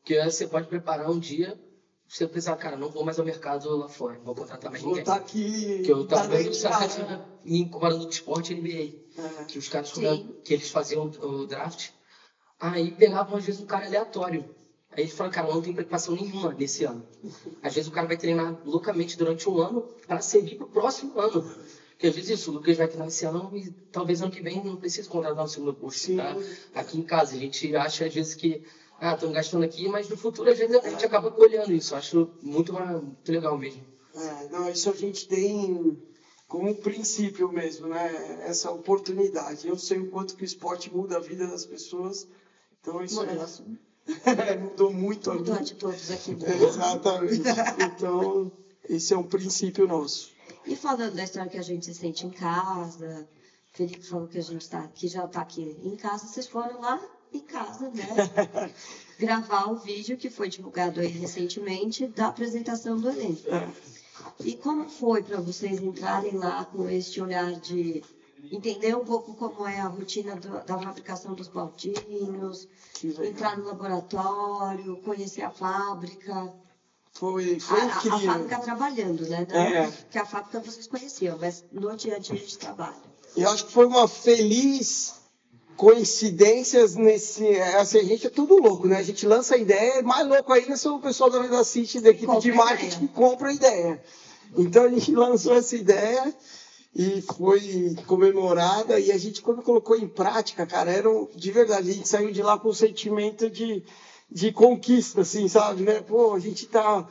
Porque 0.00 0.22
você 0.22 0.46
pode 0.46 0.68
preparar 0.68 1.10
um 1.10 1.18
dia, 1.18 1.58
você 2.08 2.26
pensar, 2.26 2.56
cara, 2.56 2.76
não 2.76 2.90
vou 2.90 3.04
mais 3.04 3.18
ao 3.18 3.24
mercado 3.24 3.76
lá 3.76 3.88
fora, 3.88 4.16
não 4.18 4.24
vou 4.24 4.34
contratar 4.34 4.70
mais 4.70 4.82
Vou 4.82 4.92
ninguém. 4.92 5.02
estar 5.02 5.16
aqui. 5.16 5.82
Que 5.82 5.92
eu 5.92 6.06
tava 6.06 6.28
tá 6.28 6.36
vendo 6.36 6.62
cadeira 6.62 7.26
em 7.44 7.68
comparando 7.68 8.04
com 8.04 8.10
esporte 8.10 8.52
e 8.52 8.56
NBA. 8.56 9.04
É. 9.16 9.44
Que 9.44 9.58
os 9.58 9.68
caras, 9.68 9.88
Sim. 9.90 10.34
que 10.44 10.54
eles 10.54 10.70
faziam 10.70 11.04
o 11.06 11.46
draft, 11.46 11.90
aí 12.60 12.90
pegavam 12.92 13.36
às 13.36 13.44
vezes 13.44 13.60
um 13.60 13.66
cara 13.66 13.86
aleatório. 13.86 14.44
Aí 14.90 15.04
eles 15.04 15.14
falam, 15.14 15.32
cara, 15.32 15.52
não 15.52 15.60
tem 15.60 15.72
preocupação 15.72 16.14
nenhuma 16.14 16.52
nesse 16.52 16.84
ano. 16.84 17.04
Às 17.62 17.74
vezes 17.74 17.88
o 17.90 17.92
cara 17.92 18.06
vai 18.06 18.16
treinar 18.16 18.60
loucamente 18.64 19.18
durante 19.18 19.48
um 19.48 19.58
ano 19.58 19.82
para 20.06 20.20
servir 20.20 20.56
pro 20.56 20.68
próximo 20.68 21.18
ano. 21.18 21.42
Porque 21.90 22.06
às 22.06 22.14
vezes 22.14 22.40
isso, 22.40 22.50
o 22.50 22.54
Lucas 22.54 22.76
vai 22.76 22.86
treinar 22.86 23.08
esse 23.08 23.24
ano 23.24 23.50
e 23.56 23.70
talvez 23.90 24.20
ano 24.22 24.30
que 24.30 24.42
vem 24.42 24.62
não 24.62 24.76
precise 24.76 25.08
contratar 25.08 25.44
um 25.44 25.48
segundo 25.48 25.74
posto. 25.74 25.98
Sim. 25.98 26.16
Tá? 26.16 26.36
Aqui 26.74 26.98
em 26.98 27.02
casa, 27.02 27.34
a 27.34 27.38
gente 27.38 27.74
acha 27.74 28.06
às 28.06 28.14
vezes 28.14 28.34
que, 28.34 28.62
ah, 29.00 29.14
estão 29.14 29.32
gastando 29.32 29.64
aqui, 29.64 29.88
mas 29.88 30.08
no 30.08 30.16
futuro 30.16 30.50
às 30.50 30.58
vezes 30.58 30.74
a 30.76 30.88
gente 30.88 31.04
acaba 31.04 31.30
colhendo 31.30 31.72
isso. 31.72 31.94
Eu 31.94 31.98
acho 31.98 32.30
muito, 32.42 32.72
muito 32.72 33.32
legal 33.32 33.56
mesmo. 33.58 33.82
É, 34.14 34.48
não, 34.48 34.68
isso 34.70 34.88
a 34.90 34.92
gente 34.92 35.26
tem 35.28 36.00
como 36.46 36.70
um 36.70 36.74
princípio 36.74 37.50
mesmo, 37.52 37.88
né? 37.88 38.44
Essa 38.46 38.70
oportunidade. 38.70 39.66
Eu 39.66 39.76
sei 39.76 39.98
o 39.98 40.10
quanto 40.10 40.36
que 40.36 40.42
o 40.42 40.44
esporte 40.44 40.94
muda 40.94 41.16
a 41.16 41.20
vida 41.20 41.46
das 41.46 41.66
pessoas. 41.66 42.26
Então 42.80 43.02
isso 43.02 43.16
Mudou, 43.16 43.34
é- 43.34 43.42
assim, 43.42 43.78
mudou 44.62 44.92
muito 44.92 45.30
a 45.30 45.34
mudou 45.34 45.54
a 45.54 45.58
vida. 45.58 45.68
de 45.70 45.74
todos 45.74 46.10
aqui. 46.10 46.36
É, 46.44 46.54
Exatamente. 46.64 47.42
Então, 47.96 48.52
esse 48.88 49.12
é 49.12 49.16
um 49.16 49.24
princípio 49.24 49.86
nosso. 49.88 50.32
E 50.66 50.76
falando 50.76 51.14
da 51.14 51.24
história 51.24 51.50
que 51.50 51.58
a 51.58 51.62
gente 51.62 51.84
se 51.86 51.94
sente 51.94 52.26
em 52.26 52.30
casa, 52.30 53.28
Felipe 53.72 54.06
falou 54.06 54.28
que 54.28 54.38
a 54.38 54.42
gente 54.42 54.68
tá, 54.68 54.86
que 54.88 55.08
já 55.08 55.24
está 55.24 55.40
aqui 55.40 55.76
em 55.82 55.96
casa, 55.96 56.26
vocês 56.26 56.46
foram 56.46 56.80
lá 56.80 57.00
em 57.38 57.40
casa, 57.40 57.90
né? 57.90 58.06
gravar 59.18 59.70
o 59.70 59.76
vídeo 59.76 60.16
que 60.16 60.30
foi 60.30 60.48
divulgado 60.48 61.00
aí 61.00 61.08
recentemente 61.08 62.06
da 62.06 62.28
apresentação 62.28 62.98
do 62.98 63.08
elenco. 63.10 63.42
E 64.40 64.54
como 64.56 64.88
foi 64.88 65.22
para 65.22 65.40
vocês 65.40 65.80
entrarem 65.80 66.36
lá 66.36 66.64
com 66.64 66.88
este 66.88 67.20
olhar 67.20 67.52
de 67.52 68.02
entender 68.50 68.94
um 68.96 69.04
pouco 69.04 69.34
como 69.34 69.66
é 69.66 69.80
a 69.80 69.86
rotina 69.86 70.36
do, 70.36 70.64
da 70.64 70.78
fabricação 70.78 71.34
dos 71.34 71.48
baldinhos, 71.48 72.68
entrar 73.22 73.56
no 73.56 73.66
laboratório, 73.66 74.96
conhecer 74.98 75.42
a 75.42 75.50
fábrica. 75.50 76.52
Foi, 77.12 77.60
foi 77.60 77.80
a, 77.80 77.84
incrível. 77.84 78.16
a 78.16 78.20
fábrica 78.20 78.58
trabalhando, 78.58 79.28
né? 79.28 79.46
Não 79.48 79.56
É. 79.56 79.92
que 80.10 80.18
a 80.18 80.26
fábrica 80.26 80.60
vocês 80.60 80.86
conheciam, 80.88 81.38
mas 81.38 81.64
no 81.70 81.94
dia 81.96 82.16
a 82.16 82.18
dia 82.18 82.44
de 82.44 82.58
trabalho. 82.58 82.96
Eu 83.36 83.48
acho 83.50 83.66
que 83.66 83.72
foi 83.72 83.86
uma 83.86 84.08
feliz 84.08 85.23
coincidências 85.76 86.94
nesse. 86.94 87.46
é, 87.46 87.76
Assim, 87.76 87.98
a 87.98 88.04
gente 88.04 88.26
é 88.26 88.30
tudo 88.30 88.56
louco, 88.56 88.86
né? 88.86 88.96
A 88.98 89.02
gente 89.02 89.26
lança 89.26 89.54
a 89.54 89.58
ideia, 89.58 90.02
mais 90.02 90.26
louco 90.26 90.52
ainda 90.52 90.76
são 90.76 90.96
o 90.96 91.00
pessoal 91.00 91.30
da 91.30 91.40
Venda 91.40 91.62
City, 91.64 92.00
da 92.00 92.10
equipe 92.10 92.38
de 92.40 92.52
marketing, 92.52 92.98
que 93.00 93.08
compra 93.08 93.48
a 93.48 93.52
ideia. 93.52 94.02
Então 94.56 94.84
a 94.84 94.88
gente 94.88 95.12
lançou 95.14 95.54
essa 95.54 95.74
ideia 95.76 96.34
e 96.94 97.22
foi 97.22 97.96
comemorada. 98.06 98.98
E 99.00 99.10
a 99.10 99.18
gente, 99.18 99.42
quando 99.42 99.62
colocou 99.62 99.96
em 99.96 100.06
prática, 100.08 100.66
cara, 100.66 100.90
era 100.92 101.10
um- 101.10 101.28
de 101.34 101.50
verdade, 101.50 101.90
a 101.90 101.94
gente 101.94 102.08
saiu 102.08 102.30
de 102.30 102.42
lá 102.42 102.58
com 102.58 102.68
um 102.68 102.74
sentimento 102.74 103.50
de, 103.50 103.82
de 104.30 104.52
conquista, 104.52 105.22
assim, 105.22 105.48
sabe? 105.48 105.82
Né? 105.82 106.00
Pô, 106.02 106.34
a 106.34 106.38
gente 106.38 106.66
tá 106.66 107.06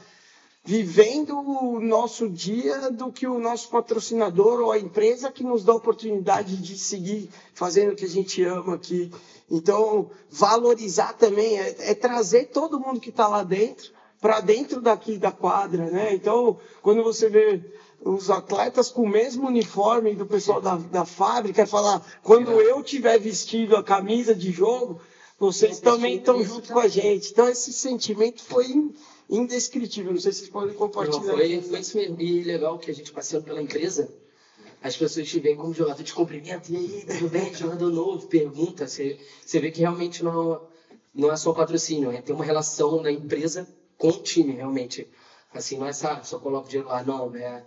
vivendo 0.66 1.38
o 1.38 1.80
nosso 1.82 2.30
dia 2.30 2.90
do 2.90 3.12
que 3.12 3.28
o 3.28 3.38
nosso 3.38 3.70
patrocinador 3.70 4.62
ou 4.62 4.72
a 4.72 4.80
empresa 4.80 5.32
que 5.32 5.44
nos 5.44 5.64
dá 5.64 5.74
a 5.74 5.76
oportunidade 5.76 6.56
de 6.56 6.78
seguir 6.78 7.30
fazendo 7.54 7.92
o 7.92 7.96
que 7.96 8.06
a 8.06 8.10
gente 8.10 8.42
ama 8.44 8.76
aqui. 8.76 9.12
Então, 9.52 10.10
valorizar 10.30 11.14
também 11.14 11.60
é, 11.60 11.92
é 11.92 11.96
trazer 11.96 12.46
todo 12.46 12.80
mundo 12.80 13.02
que 13.02 13.10
está 13.10 13.28
lá 13.28 13.44
dentro 13.44 13.92
para 14.22 14.40
dentro 14.40 14.80
daqui 14.80 15.18
da 15.18 15.34
quadra, 15.34 15.92
né? 15.92 16.14
Então, 16.14 16.58
quando 16.82 17.04
você 17.04 17.28
vê 17.28 17.62
os 18.00 18.30
atletas 18.30 18.90
com 18.90 19.02
o 19.02 19.10
mesmo 19.10 19.46
uniforme 19.48 20.16
do 20.16 20.26
pessoal 20.26 20.62
da, 20.62 20.78
da 20.78 21.04
fábrica, 21.04 21.68
falar, 21.68 22.02
quando 22.24 22.52
eu 22.52 22.82
tiver 22.82 23.20
vestido 23.20 23.76
a 23.76 23.84
camisa 23.84 24.34
de 24.34 24.50
jogo, 24.50 25.02
vocês 25.38 25.82
também 25.82 26.16
estão 26.16 26.42
junto 26.42 26.72
com 26.72 26.80
a 26.80 26.88
gente. 26.88 27.32
Então, 27.32 27.50
esse 27.50 27.74
sentimento 27.74 28.42
foi 28.42 28.94
indescritível. 29.30 30.14
Não 30.14 30.20
sei 30.20 30.32
se 30.32 30.40
vocês 30.40 30.50
podem 30.50 30.76
compartilhar. 30.76 31.22
foi, 31.22 31.62
foi 31.62 31.80
isso 31.80 31.98
mesmo. 31.98 32.22
E 32.22 32.44
legal 32.44 32.78
que 32.80 32.92
a 32.92 32.94
gente 32.94 33.12
passeando 33.12 33.46
pela 33.46 33.62
empresa, 33.62 34.14
as 34.82 34.98
pessoas 34.98 35.28
te 35.28 35.40
veem 35.40 35.56
como 35.56 35.74
jogador, 35.74 36.04
te 36.04 36.14
cumprimentam, 36.14 36.76
e 36.76 36.78
aí, 36.78 37.06
tudo 37.06 37.30
bem, 37.30 37.54
jogador 37.54 37.90
novo, 37.90 38.28
pergunta. 38.28 38.88
Você, 38.88 39.18
você 39.46 39.60
vê 39.60 39.72
que 39.72 39.80
realmente 39.80 40.24
não, 40.24 40.62
não 41.14 41.32
é 41.32 41.38
só 41.38 41.54
patrocínio, 41.54 42.12
é 42.12 42.22
tem 42.22 42.36
uma 42.36 42.44
relação 42.44 43.02
da 43.02 43.12
empresa 43.12 43.68
com 43.98 44.10
o 44.10 44.22
time, 44.22 44.54
realmente. 44.54 45.08
Assim, 45.54 45.78
não 45.78 45.88
é 45.88 45.94
só, 45.94 46.22
só 46.24 46.40
coloca 46.40 46.66
o 46.66 46.70
dinheiro 46.70 46.90
lá, 46.90 47.04
não, 47.04 47.34
é 47.36 47.64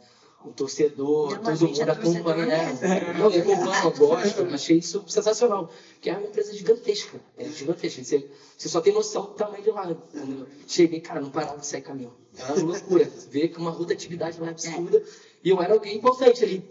o 0.46 0.52
torcedor, 0.52 1.32
Não, 1.32 1.38
todo 1.38 1.50
é 1.50 1.68
mundo 1.68 1.90
acompanha. 1.90 2.46
torcedor 2.46 2.90
É, 2.90 3.12
não, 3.14 3.30
eu 3.30 3.40
acompanho, 3.40 3.84
eu 3.84 3.92
gosto, 3.92 4.54
achei 4.54 4.78
isso 4.78 5.04
sensacional. 5.08 5.70
Que 6.00 6.10
é 6.10 6.12
uma 6.16 6.26
empresa 6.28 6.52
gigantesca, 6.54 7.20
é 7.36 7.44
gigantesca. 7.48 8.04
Você, 8.04 8.30
você 8.56 8.68
só 8.68 8.80
tem 8.80 8.92
noção 8.92 9.22
do 9.22 9.32
tamanho 9.34 9.62
de 9.62 9.70
lá. 9.70 9.82
Quando 10.12 10.40
eu 10.40 10.46
cheguei, 10.66 11.00
cara, 11.00 11.20
não 11.20 11.30
parava 11.30 11.58
de 11.58 11.66
sair 11.66 11.82
caminhão. 11.82 12.12
Era 12.38 12.54
uma 12.54 12.72
loucura. 12.72 13.10
Ver 13.30 13.48
que 13.48 13.58
uma 13.58 13.70
rotatividade 13.70 14.40
lá 14.40 14.50
absurda. 14.50 15.02
E 15.42 15.50
eu 15.50 15.60
era 15.60 15.74
alguém 15.74 15.96
importante 15.96 16.44
ali. 16.44 16.64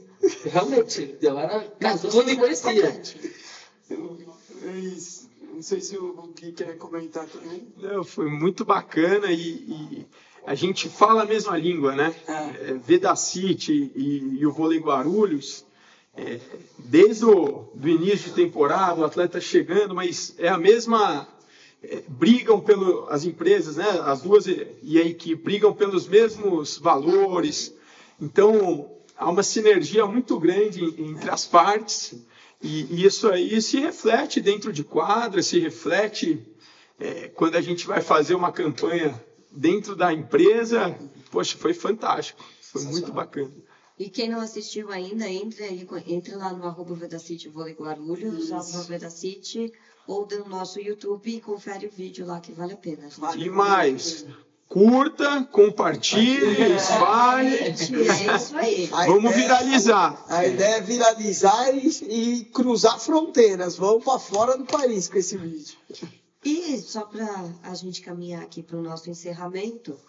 Realmente, 0.45 1.17
eu 1.21 1.37
era. 1.37 1.67
Cara, 1.79 1.97
todo 1.97 2.13
mundo 2.13 2.25
me 2.25 2.37
conhecia. 2.37 3.01
É 4.63 4.77
isso. 4.79 5.29
Não 5.53 5.61
sei 5.61 5.79
se 5.79 5.97
o 5.97 6.33
Gui 6.37 6.51
quer 6.51 6.77
comentar 6.77 7.25
também. 7.27 7.67
Não, 7.77 8.03
foi 8.03 8.29
muito 8.29 8.65
bacana 8.65 9.31
e, 9.31 9.39
e 9.39 10.07
a 10.45 10.55
gente 10.55 10.87
fala 10.89 11.23
a 11.23 11.25
mesma 11.25 11.57
língua, 11.57 11.95
né? 11.95 12.13
É. 12.27 12.31
É, 12.71 12.73
Vedacity 12.73 13.91
e, 13.95 14.37
e 14.39 14.45
o 14.45 14.51
vôlei 14.51 14.79
Guarulhos, 14.79 15.65
é, 16.15 16.39
desde 16.77 17.25
o 17.25 17.67
do 17.73 17.89
início 17.89 18.29
de 18.29 18.35
temporada, 18.35 19.01
o 19.01 19.05
atleta 19.05 19.41
chegando, 19.41 19.93
mas 19.95 20.35
é 20.37 20.47
a 20.47 20.57
mesma. 20.57 21.27
é, 21.83 22.01
brigam 22.07 22.59
pelo 22.59 23.07
as 23.09 23.25
empresas, 23.25 23.77
né? 23.77 23.89
As 24.05 24.21
duas 24.21 24.47
e 24.47 24.67
e 24.83 24.99
a 24.99 25.05
equipe 25.05 25.41
brigam 25.43 25.73
pelos 25.73 26.07
mesmos 26.07 26.77
valores. 26.77 27.73
Então 28.21 28.91
há 29.17 29.29
uma 29.29 29.43
sinergia 29.43 30.05
muito 30.05 30.39
grande 30.39 30.83
entre 30.83 31.29
as 31.29 31.45
partes 31.45 32.15
e, 32.61 32.85
e 32.95 33.05
isso 33.05 33.27
aí 33.29 33.61
se 33.61 33.79
reflete 33.79 34.41
dentro 34.41 34.71
de 34.71 34.83
quadra, 34.83 35.41
se 35.41 35.59
reflete 35.59 36.41
é, 36.99 37.29
quando 37.29 37.55
a 37.55 37.61
gente 37.61 37.85
vai 37.85 38.01
fazer 38.01 38.35
uma 38.35 38.51
campanha 38.51 39.13
dentro 39.55 39.95
da 39.95 40.11
empresa, 40.13 40.97
poxa, 41.31 41.57
foi 41.57 41.73
fantástico, 41.73 42.43
foi 42.61 42.83
muito 42.83 43.11
bacana. 43.13 43.51
E 43.97 44.09
quem 44.09 44.29
não 44.29 44.41
assistiu 44.41 44.91
ainda, 44.91 45.27
entre, 45.29 45.65
lá 46.35 46.51
no 46.51 46.65
arroba 46.65 46.93
Vedacity 46.95 47.47
Vôlei 47.47 47.73
Guarulhos, 47.73 48.51
arroba 48.51 48.83
Vedacity, 48.83 49.71
ou 50.05 50.27
no 50.27 50.49
nosso 50.49 50.79
YouTube 50.81 51.33
e 51.33 51.39
confere 51.39 51.87
o 51.87 51.89
vídeo 51.89 52.25
lá 52.25 52.39
que 52.41 52.51
vale 52.51 52.73
a 52.73 52.77
pena. 52.77 53.09
gente. 53.09 53.45
E 53.47 53.49
mais, 53.49 54.25
curta, 54.67 55.43
compartilhe, 55.45 56.75
espalhe, 56.75 57.55
É 57.55 57.69
isso 57.69 58.57
aí. 58.57 58.89
A 58.91 59.05
vamos 59.05 59.31
ideia- 59.31 59.37
viralizar. 59.47 60.25
A 60.27 60.45
ideia 60.45 60.75
é 60.75 60.81
viralizar 60.81 61.71
e, 61.73 61.87
e 62.09 62.45
cruzar 62.45 62.99
fronteiras. 62.99 63.77
Vamos 63.77 64.03
para 64.03 64.19
fora 64.19 64.57
do 64.57 64.65
país 64.65 65.07
com 65.07 65.17
esse 65.17 65.37
vídeo. 65.37 65.77
E 66.45 66.79
só 66.79 67.05
para 67.05 67.27
a 67.63 67.73
gente 67.73 68.01
caminhar 68.01 68.43
aqui 68.43 68.61
para 68.61 68.77
o 68.77 68.81
nosso 68.81 69.09
encerramento, 69.09 69.99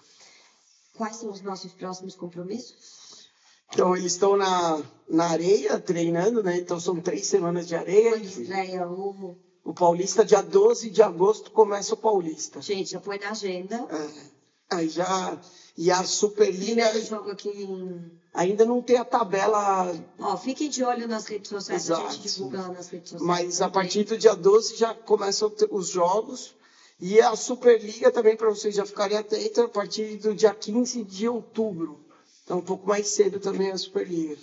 quais 0.95 1.17
são 1.17 1.31
os 1.31 1.41
nossos 1.41 1.73
próximos 1.73 2.15
compromissos? 2.15 3.31
Então, 3.73 3.97
eles 3.97 4.13
estão 4.13 4.37
na, 4.37 4.83
na 5.09 5.31
areia 5.31 5.81
treinando, 5.81 6.43
né? 6.43 6.59
Então, 6.59 6.79
são 6.79 7.01
três 7.01 7.27
semanas 7.27 7.67
de 7.67 7.75
areia. 7.75 8.17
Estreia 8.17 8.87
o. 8.87 9.35
O 9.65 9.75
Paulista, 9.75 10.25
dia 10.25 10.43
12 10.43 10.91
de 10.91 11.03
agosto, 11.03 11.51
começa 11.51 11.95
o 11.95 11.97
Paulista. 11.97 12.63
Gente, 12.63 12.93
já 12.93 13.01
põe 13.01 13.19
na 13.19 13.31
agenda. 13.31 13.75
É. 13.91 14.36
Aí 14.71 14.89
já. 14.89 15.39
E 15.77 15.91
a 15.91 16.03
Superliga 16.05 16.65
Primeiro 16.89 17.07
jogo 17.07 17.31
aqui 17.31 17.49
em. 17.51 18.11
ainda 18.33 18.65
não 18.65 18.81
tem 18.83 18.97
a 18.97 19.05
tabela, 19.05 19.95
Ó, 20.19 20.37
fiquem 20.37 20.71
de 20.71 20.83
olho 20.83 21.07
nas 21.07 21.27
redes 21.27 21.51
sociais, 21.51 21.91
a 21.91 21.95
Exato. 21.95 22.15
gente 22.15 22.33
divulga 22.33 22.63
lá 22.63 22.69
nas 22.69 22.89
redes 22.89 23.11
sociais. 23.11 23.23
mas 23.45 23.61
a 23.61 23.67
também. 23.67 23.83
partir 23.83 24.05
do 24.05 24.17
dia 24.17 24.35
12 24.35 24.77
já 24.77 24.95
começam 24.95 25.53
os 25.71 25.89
jogos. 25.89 26.55
E 26.99 27.21
a 27.21 27.37
Superliga 27.37 28.11
também, 28.11 28.35
para 28.37 28.49
vocês 28.49 28.75
já 28.75 28.87
ficarem 28.87 29.19
atentos, 29.19 29.59
a 29.59 29.69
partir 29.69 30.17
do 30.17 30.35
dia 30.35 30.55
15 30.55 31.05
de 31.05 31.29
outubro. 31.29 32.01
Então, 32.43 32.57
um 32.59 32.63
pouco 32.63 32.89
mais 32.89 33.09
cedo 33.09 33.39
também 33.39 33.71
a 33.71 33.77
Superliga. 33.77 34.39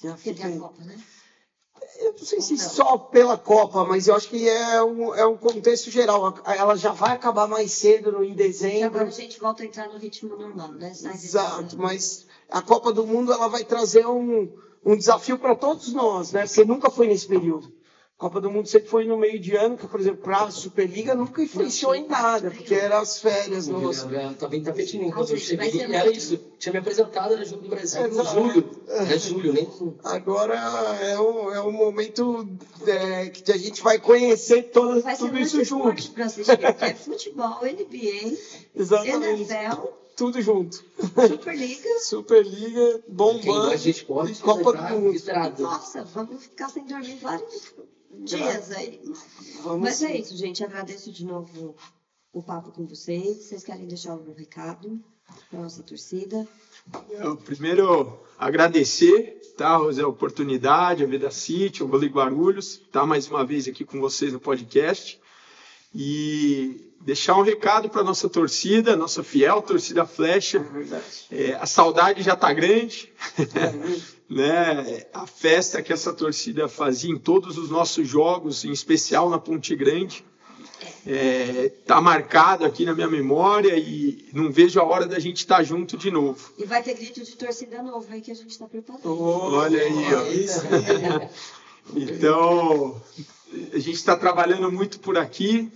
Já 0.00 0.16
fica 0.16 0.46
a 0.46 0.56
Copa, 0.56 0.84
né? 0.84 0.96
Eu 2.00 2.12
não 2.12 2.18
sei 2.24 2.40
se 2.40 2.56
só 2.56 2.96
pela 2.96 3.36
Copa, 3.36 3.84
mas 3.84 4.06
eu 4.06 4.14
acho 4.14 4.28
que 4.28 4.48
é 4.48 4.82
um, 4.82 5.14
é 5.14 5.26
um 5.26 5.36
contexto 5.36 5.90
geral. 5.90 6.32
Ela 6.46 6.76
já 6.76 6.92
vai 6.92 7.10
acabar 7.12 7.48
mais 7.48 7.72
cedo 7.72 8.12
no, 8.12 8.22
em 8.24 8.32
E 8.32 8.34
dezembro. 8.34 8.86
agora 8.86 9.08
a 9.08 9.10
gente 9.10 9.40
volta 9.40 9.64
a 9.64 9.66
entrar 9.66 9.88
no 9.88 9.98
ritmo 9.98 10.36
normal, 10.36 10.68
né? 10.72 10.92
Exato, 10.92 11.76
mas 11.76 12.26
a 12.48 12.62
Copa 12.62 12.92
do 12.92 13.04
Mundo 13.04 13.32
ela 13.32 13.48
vai 13.48 13.64
trazer 13.64 14.06
um, 14.06 14.48
um 14.84 14.96
desafio 14.96 15.38
para 15.38 15.56
todos 15.56 15.92
nós, 15.92 16.30
né? 16.32 16.46
Porque 16.46 16.64
nunca 16.64 16.88
foi 16.88 17.08
nesse 17.08 17.26
período. 17.26 17.72
Copa 18.18 18.40
do 18.40 18.50
Mundo 18.50 18.66
sempre 18.66 18.88
foi 18.88 19.04
no 19.04 19.16
meio 19.16 19.38
de 19.38 19.54
ano, 19.54 19.76
que, 19.76 19.86
por 19.86 20.00
exemplo, 20.00 20.22
para 20.22 20.38
a 20.42 20.50
Superliga 20.50 21.14
nunca 21.14 21.40
influenciou 21.40 21.94
em 21.94 22.04
nada, 22.08 22.50
porque 22.50 22.74
eram 22.74 22.96
as 22.98 23.20
férias. 23.20 23.68
Eu 23.68 23.80
Tava 24.36 24.56
em 24.56 24.62
tapetinho 24.64 25.08
quando 25.12 25.28
Ou 25.28 25.34
eu 25.36 25.38
cheguei. 25.40 25.70
ser 25.70 25.82
Era 25.82 26.02
muito- 26.04 26.18
isso. 26.18 26.36
Tinha 26.58 26.72
me 26.72 26.78
apresentado, 26.80 27.34
era 27.34 27.44
jogo 27.44 27.62
do 27.62 27.68
Brasil. 27.68 28.02
Em 28.02 28.08
Exato. 28.08 28.30
julho. 28.30 28.70
Era 28.88 29.18
julho, 29.18 29.52
nem. 29.52 29.68
Agora 30.02 30.54
é 31.00 31.20
um, 31.20 31.52
é 31.54 31.60
um 31.62 31.70
momento 31.70 32.44
é, 32.88 33.26
que 33.28 33.52
a 33.52 33.56
gente 33.56 33.80
vai 33.82 34.00
conhecer 34.00 34.64
todo, 34.72 35.00
Vai 35.00 35.16
tudo 35.16 35.38
isso 35.38 35.62
junto. 35.62 35.96
esporte 35.96 36.10
para 36.10 36.24
assistir, 36.24 36.58
é 36.80 36.94
futebol, 36.94 37.60
NBA, 37.62 38.36
Exatamente. 38.74 39.42
NFL, 39.52 39.86
Tudo 40.16 40.42
junto. 40.42 40.82
Superliga. 41.28 41.88
Superliga, 42.02 43.00
Quem 43.06 43.14
bombando. 43.14 43.46
gosta 43.62 43.78
de 43.78 43.90
esporte, 43.90 44.42
Copa 44.42 44.72
vai 44.72 44.92
do 44.92 44.98
Mundo. 45.02 45.20
Nossa, 45.60 46.02
vamos 46.02 46.42
ficar 46.42 46.68
sem 46.68 46.84
dormir 46.84 47.16
vários 47.22 47.72
dias 48.24 48.70
aí. 48.72 49.00
Vamos 49.62 49.80
Mas 49.80 50.02
é 50.02 50.16
isso, 50.16 50.36
gente. 50.36 50.64
Agradeço 50.64 51.12
de 51.12 51.24
novo 51.24 51.76
o 52.32 52.42
papo 52.42 52.72
com 52.72 52.86
vocês. 52.86 53.44
Vocês 53.44 53.64
querem 53.64 53.86
deixar 53.86 54.12
algum 54.12 54.32
recado 54.32 55.02
para 55.50 55.60
nossa 55.60 55.82
torcida? 55.82 56.46
Eu, 57.10 57.36
primeiro, 57.36 58.18
agradecer, 58.38 59.40
tá, 59.56 59.76
Rosé, 59.76 60.02
a 60.02 60.08
oportunidade, 60.08 61.04
a 61.04 61.06
Vida 61.06 61.30
City, 61.30 61.82
o 61.82 61.88
Vôlei 61.88 62.08
Guarulhos, 62.08 62.78
tá 62.90 63.04
mais 63.04 63.28
uma 63.28 63.44
vez 63.44 63.68
aqui 63.68 63.84
com 63.84 64.00
vocês 64.00 64.32
no 64.32 64.40
podcast. 64.40 65.20
E 65.94 66.87
deixar 67.00 67.36
um 67.36 67.42
recado 67.42 67.88
para 67.88 68.02
nossa 68.02 68.28
torcida, 68.28 68.96
nossa 68.96 69.22
fiel 69.22 69.62
torcida 69.62 70.04
Flecha. 70.04 70.64
É, 71.30 71.54
a 71.54 71.66
saudade 71.66 72.22
já 72.22 72.34
está 72.34 72.52
grande, 72.52 73.12
né? 74.28 75.06
A 75.12 75.26
festa 75.26 75.82
que 75.82 75.92
essa 75.92 76.12
torcida 76.12 76.68
fazia 76.68 77.10
em 77.10 77.18
todos 77.18 77.56
os 77.56 77.70
nossos 77.70 78.06
jogos, 78.06 78.64
em 78.64 78.72
especial 78.72 79.30
na 79.30 79.38
Ponte 79.38 79.74
Grande. 79.74 80.24
é, 81.06 81.72
tá 81.86 82.00
marcado 82.00 82.64
aqui 82.64 82.84
na 82.84 82.94
minha 82.94 83.08
memória 83.08 83.74
e 83.76 84.28
não 84.32 84.52
vejo 84.52 84.78
a 84.78 84.84
hora 84.84 85.06
da 85.06 85.18
gente 85.18 85.38
estar 85.38 85.56
tá 85.56 85.62
junto 85.62 85.96
de 85.96 86.10
novo. 86.10 86.52
E 86.58 86.64
vai 86.64 86.82
ter 86.82 86.94
grito 86.94 87.24
de 87.24 87.36
torcida 87.36 87.82
novo 87.82 88.06
aí 88.10 88.20
que 88.20 88.30
a 88.30 88.34
gente 88.34 88.50
está 88.50 88.66
preparando. 88.66 89.02
Oh, 89.04 89.54
olha 89.54 89.80
aí, 89.80 90.14
ó. 90.14 91.28
então, 91.96 93.02
a 93.72 93.78
gente 93.78 93.96
está 93.96 94.16
trabalhando 94.16 94.70
muito 94.70 95.00
por 95.00 95.16
aqui 95.16 95.72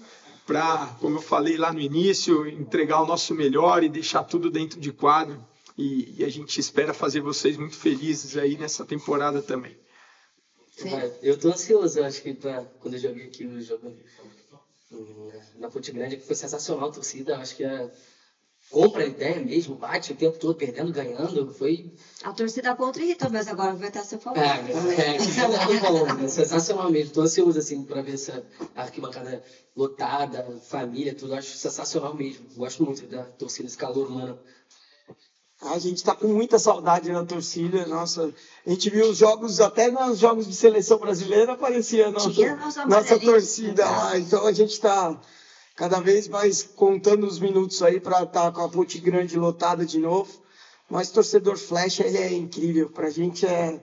para, 0.46 0.86
como 1.00 1.18
eu 1.18 1.22
falei 1.22 1.56
lá 1.56 1.72
no 1.72 1.80
início, 1.80 2.46
entregar 2.48 3.00
o 3.00 3.06
nosso 3.06 3.34
melhor 3.34 3.82
e 3.82 3.88
deixar 3.88 4.24
tudo 4.24 4.50
dentro 4.50 4.80
de 4.80 4.92
quadro. 4.92 5.42
E, 5.76 6.16
e 6.18 6.24
a 6.24 6.28
gente 6.28 6.58
espera 6.60 6.92
fazer 6.92 7.20
vocês 7.20 7.56
muito 7.56 7.76
felizes 7.76 8.36
aí 8.36 8.56
nessa 8.58 8.84
temporada 8.84 9.40
também. 9.40 9.76
Eu 11.22 11.38
tô 11.38 11.48
ansioso, 11.48 11.98
eu 11.98 12.04
acho 12.04 12.22
que 12.22 12.34
pra, 12.34 12.64
quando 12.80 12.94
eu 12.94 13.00
joguei 13.00 13.26
aqui 13.26 13.46
o 13.46 13.60
jogo 13.60 13.92
na 15.58 15.68
Ponte 15.68 15.92
Grande, 15.92 16.18
foi 16.18 16.34
sensacional 16.34 16.88
a 16.88 16.92
torcida, 16.92 17.38
acho 17.38 17.56
que 17.56 17.64
a, 17.64 17.90
compra 18.72 19.04
a 19.04 19.06
ideia 19.06 19.38
mesmo, 19.38 19.76
bate 19.76 20.12
o 20.12 20.16
tempo 20.16 20.38
todo, 20.38 20.54
perdendo, 20.54 20.90
ganhando, 20.92 21.52
foi... 21.52 21.92
A 22.24 22.32
torcida 22.32 22.74
contra 22.74 23.02
irritou, 23.02 23.30
mas 23.30 23.46
agora 23.46 23.74
vai 23.74 23.88
estar 23.88 24.00
a 24.00 24.04
seu 24.04 24.18
favor. 24.18 24.38
É, 24.38 24.46
é, 24.46 25.16
é, 25.16 25.90
bom, 25.90 26.24
é 26.24 26.28
sensacional 26.28 26.90
mesmo, 26.90 27.12
tô 27.12 27.20
ansioso 27.20 27.58
assim 27.58 27.84
para 27.84 28.00
ver 28.00 28.14
essa 28.14 28.42
arquibancada 28.74 29.44
lotada, 29.76 30.58
família, 30.68 31.14
tudo, 31.14 31.34
acho 31.34 31.54
sensacional 31.56 32.14
mesmo, 32.14 32.46
gosto 32.56 32.82
muito 32.82 33.06
da 33.06 33.24
torcida, 33.24 33.68
esse 33.68 33.76
calor 33.76 34.08
humano. 34.08 34.38
A 35.60 35.78
gente 35.78 35.98
está 35.98 36.14
com 36.14 36.26
muita 36.26 36.58
saudade 36.58 37.12
da 37.12 37.24
torcida. 37.24 37.86
Nossa, 37.86 38.34
a 38.66 38.70
gente 38.70 38.90
viu 38.90 39.08
os 39.08 39.18
jogos, 39.18 39.60
até 39.60 39.92
nos 39.92 40.18
jogos 40.18 40.48
de 40.48 40.56
seleção 40.56 40.98
brasileira 40.98 41.52
aparecia 41.52 42.08
a 42.08 42.10
nossa, 42.10 42.84
nossa 42.84 43.20
torcida 43.20 43.88
lá. 43.88 44.18
Então 44.18 44.44
a 44.44 44.50
gente 44.50 44.72
está 44.72 45.16
cada 45.82 45.98
vez 45.98 46.28
mais 46.28 46.62
contando 46.62 47.26
os 47.26 47.40
minutos 47.40 47.82
aí 47.82 47.98
para 47.98 48.22
estar 48.22 48.52
tá 48.52 48.52
com 48.52 48.60
a 48.60 48.68
Ponte 48.68 49.00
Grande 49.00 49.36
lotada 49.36 49.84
de 49.84 49.98
novo. 49.98 50.32
Mas 50.88 51.10
torcedor 51.10 51.56
Flecha 51.56 52.06
ele 52.06 52.18
é 52.18 52.32
incrível. 52.32 52.88
Para 52.88 53.08
a 53.08 53.10
gente 53.10 53.44
é, 53.44 53.82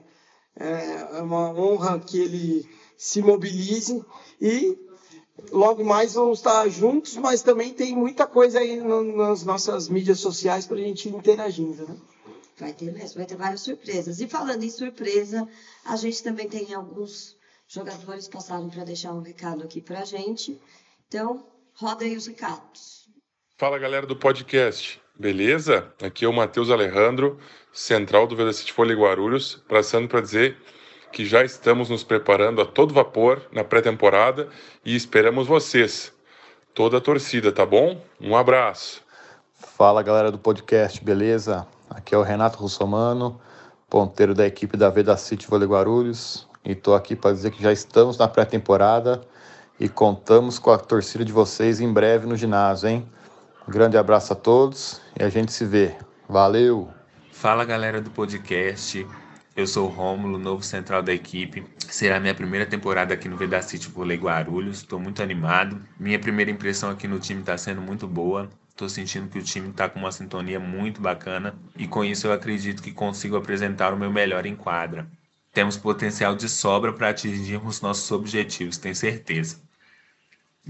é 0.56 1.20
uma 1.20 1.52
honra 1.52 2.00
que 2.00 2.18
ele 2.18 2.66
se 2.96 3.20
mobilize 3.20 4.02
e 4.40 4.78
logo 5.52 5.84
mais 5.84 6.14
vamos 6.14 6.38
estar 6.38 6.66
juntos, 6.70 7.18
mas 7.18 7.42
também 7.42 7.74
tem 7.74 7.94
muita 7.94 8.26
coisa 8.26 8.60
aí 8.60 8.80
no, 8.80 9.02
nas 9.02 9.44
nossas 9.44 9.86
mídias 9.90 10.20
sociais 10.20 10.66
para 10.66 10.78
a 10.78 10.80
gente 10.80 11.06
interagindo, 11.10 11.86
né? 11.86 11.96
Vai 12.56 12.72
ter 12.72 12.90
mesmo, 12.94 13.18
vai 13.18 13.26
ter 13.26 13.36
várias 13.36 13.60
surpresas. 13.60 14.20
E 14.20 14.26
falando 14.26 14.62
em 14.62 14.70
surpresa, 14.70 15.46
a 15.84 15.96
gente 15.96 16.22
também 16.22 16.48
tem 16.48 16.72
alguns 16.72 17.36
jogadores 17.68 18.26
passaram 18.26 18.70
para 18.70 18.84
deixar 18.84 19.12
um 19.12 19.20
recado 19.20 19.64
aqui 19.64 19.82
para 19.82 20.00
a 20.00 20.04
gente. 20.06 20.58
Então, 21.06 21.44
roda 21.74 22.04
aí 22.04 22.16
os 22.16 22.26
recados. 22.26 23.08
Fala 23.58 23.78
galera 23.78 24.06
do 24.06 24.16
podcast, 24.16 25.00
beleza? 25.18 25.92
Aqui 26.02 26.24
é 26.24 26.28
o 26.28 26.32
Matheus 26.32 26.70
Alejandro, 26.70 27.38
central 27.72 28.26
do 28.26 28.36
Velocity 28.36 28.72
Folha 28.72 28.94
Guarulhos, 28.94 29.62
passando 29.68 30.08
para 30.08 30.20
dizer 30.20 30.56
que 31.12 31.24
já 31.24 31.44
estamos 31.44 31.90
nos 31.90 32.04
preparando 32.04 32.60
a 32.60 32.66
todo 32.66 32.94
vapor 32.94 33.42
na 33.52 33.64
pré-temporada 33.64 34.48
e 34.84 34.94
esperamos 34.94 35.46
vocês, 35.46 36.12
toda 36.72 36.98
a 36.98 37.00
torcida, 37.00 37.52
tá 37.52 37.66
bom? 37.66 38.00
Um 38.20 38.36
abraço. 38.36 39.02
Fala 39.76 40.02
galera 40.02 40.30
do 40.30 40.38
podcast, 40.38 41.02
beleza? 41.04 41.66
Aqui 41.88 42.14
é 42.14 42.18
o 42.18 42.22
Renato 42.22 42.58
Russomano, 42.58 43.40
ponteiro 43.88 44.34
da 44.34 44.46
equipe 44.46 44.76
da 44.76 44.88
Veda 44.88 45.16
City 45.16 45.46
Vôlei 45.46 45.68
Guarulhos, 45.68 46.48
e 46.64 46.72
estou 46.72 46.94
aqui 46.94 47.16
para 47.16 47.32
dizer 47.32 47.50
que 47.50 47.62
já 47.62 47.72
estamos 47.72 48.16
na 48.16 48.28
pré-temporada 48.28 49.20
e 49.80 49.88
contamos 49.88 50.58
com 50.58 50.70
a 50.70 50.76
torcida 50.76 51.24
de 51.24 51.32
vocês 51.32 51.80
em 51.80 51.90
breve 51.90 52.26
no 52.26 52.36
ginásio, 52.36 52.90
hein? 52.90 53.08
Um 53.66 53.72
grande 53.72 53.96
abraço 53.96 54.34
a 54.34 54.36
todos 54.36 55.00
e 55.18 55.24
a 55.24 55.30
gente 55.30 55.52
se 55.52 55.64
vê. 55.64 55.96
Valeu! 56.28 56.90
Fala 57.32 57.64
galera 57.64 57.98
do 57.98 58.10
podcast, 58.10 59.06
eu 59.56 59.66
sou 59.66 59.88
o 59.88 59.90
Rômulo, 59.90 60.38
novo 60.38 60.62
central 60.62 61.02
da 61.02 61.14
equipe. 61.14 61.64
Será 61.78 62.20
minha 62.20 62.34
primeira 62.34 62.66
temporada 62.66 63.14
aqui 63.14 63.26
no 63.26 63.38
Vedacity 63.38 63.88
Vôlei 63.88 64.18
Guarulhos. 64.18 64.78
Estou 64.78 65.00
muito 65.00 65.22
animado. 65.22 65.80
Minha 65.98 66.18
primeira 66.18 66.50
impressão 66.50 66.90
aqui 66.90 67.08
no 67.08 67.18
time 67.18 67.40
está 67.40 67.56
sendo 67.56 67.80
muito 67.80 68.06
boa. 68.06 68.50
Estou 68.68 68.86
sentindo 68.86 69.30
que 69.30 69.38
o 69.38 69.42
time 69.42 69.70
está 69.70 69.88
com 69.88 69.98
uma 69.98 70.12
sintonia 70.12 70.60
muito 70.60 71.00
bacana 71.00 71.54
e 71.74 71.86
com 71.86 72.04
isso 72.04 72.26
eu 72.26 72.32
acredito 72.34 72.82
que 72.82 72.92
consigo 72.92 73.34
apresentar 73.34 73.94
o 73.94 73.98
meu 73.98 74.12
melhor 74.12 74.44
em 74.44 74.54
quadra. 74.54 75.08
Temos 75.52 75.78
potencial 75.78 76.36
de 76.36 76.48
sobra 76.50 76.92
para 76.92 77.08
atingirmos 77.08 77.80
nossos 77.80 78.10
objetivos, 78.12 78.76
tenho 78.76 78.94
certeza. 78.94 79.69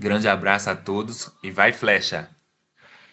Grande 0.01 0.27
abraço 0.27 0.71
a 0.71 0.75
todos 0.75 1.31
e 1.43 1.51
vai 1.51 1.75
flecha! 1.75 2.31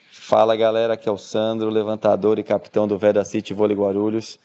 Fala 0.10 0.56
galera, 0.56 0.94
aqui 0.94 1.10
é 1.10 1.12
o 1.12 1.18
Sandro, 1.18 1.70
levantador 1.70 2.40
e 2.40 2.44
capitão 2.44 2.88
do 2.88 2.98
Veda 2.98 3.26
City 3.26 3.54
Vôlei 3.54 3.76
Guarulhos 3.76 4.40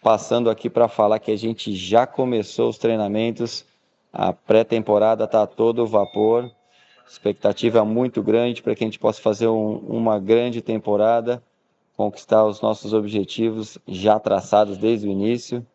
passando 0.00 0.48
aqui 0.48 0.70
para 0.70 0.86
falar 0.86 1.18
que 1.18 1.32
a 1.32 1.36
gente 1.36 1.74
já 1.74 2.06
começou 2.06 2.68
os 2.68 2.78
treinamentos, 2.78 3.64
a 4.12 4.32
pré-temporada 4.32 5.24
está 5.24 5.44
todo 5.44 5.84
vapor, 5.88 6.48
expectativa 7.04 7.84
muito 7.84 8.22
grande 8.22 8.62
para 8.62 8.76
que 8.76 8.84
a 8.84 8.86
gente 8.86 9.00
possa 9.00 9.20
fazer 9.20 9.48
um, 9.48 9.78
uma 9.78 10.20
grande 10.20 10.62
temporada, 10.62 11.42
conquistar 11.96 12.44
os 12.44 12.60
nossos 12.60 12.92
objetivos 12.92 13.76
já 13.88 14.20
traçados 14.20 14.78
desde 14.78 15.08
o 15.08 15.10
início. 15.10 15.66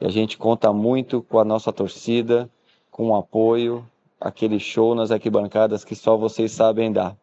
E 0.00 0.06
a 0.06 0.10
gente 0.10 0.38
conta 0.38 0.72
muito 0.72 1.22
com 1.22 1.40
a 1.40 1.44
nossa 1.44 1.72
torcida, 1.72 2.48
com 2.88 3.08
o 3.08 3.16
apoio, 3.16 3.84
aquele 4.20 4.58
show 4.58 4.94
nas 4.94 5.10
arquibancadas 5.10 5.84
que 5.84 5.94
só 5.94 6.16
vocês 6.16 6.52
sabem 6.52 6.92
dar. 6.92 7.16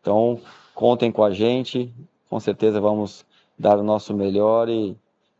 Então, 0.00 0.40
contem 0.74 1.10
com 1.10 1.24
a 1.24 1.30
gente, 1.30 1.92
com 2.28 2.38
certeza 2.38 2.80
vamos 2.80 3.24
dar 3.58 3.78
o 3.78 3.82
nosso 3.82 4.14
melhor 4.14 4.68
e 4.68 4.96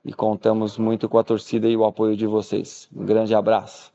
e 0.07 0.13
contamos 0.13 0.79
muito 0.79 1.09
com 1.09 1.19
a 1.19 1.25
torcida 1.25 1.69
e 1.69 1.77
o 1.77 1.85
apoio 1.85 2.17
de 2.17 2.29
vocês. 2.29 2.89
Um 2.95 3.05
grande 3.05 3.35
abraço. 3.35 3.93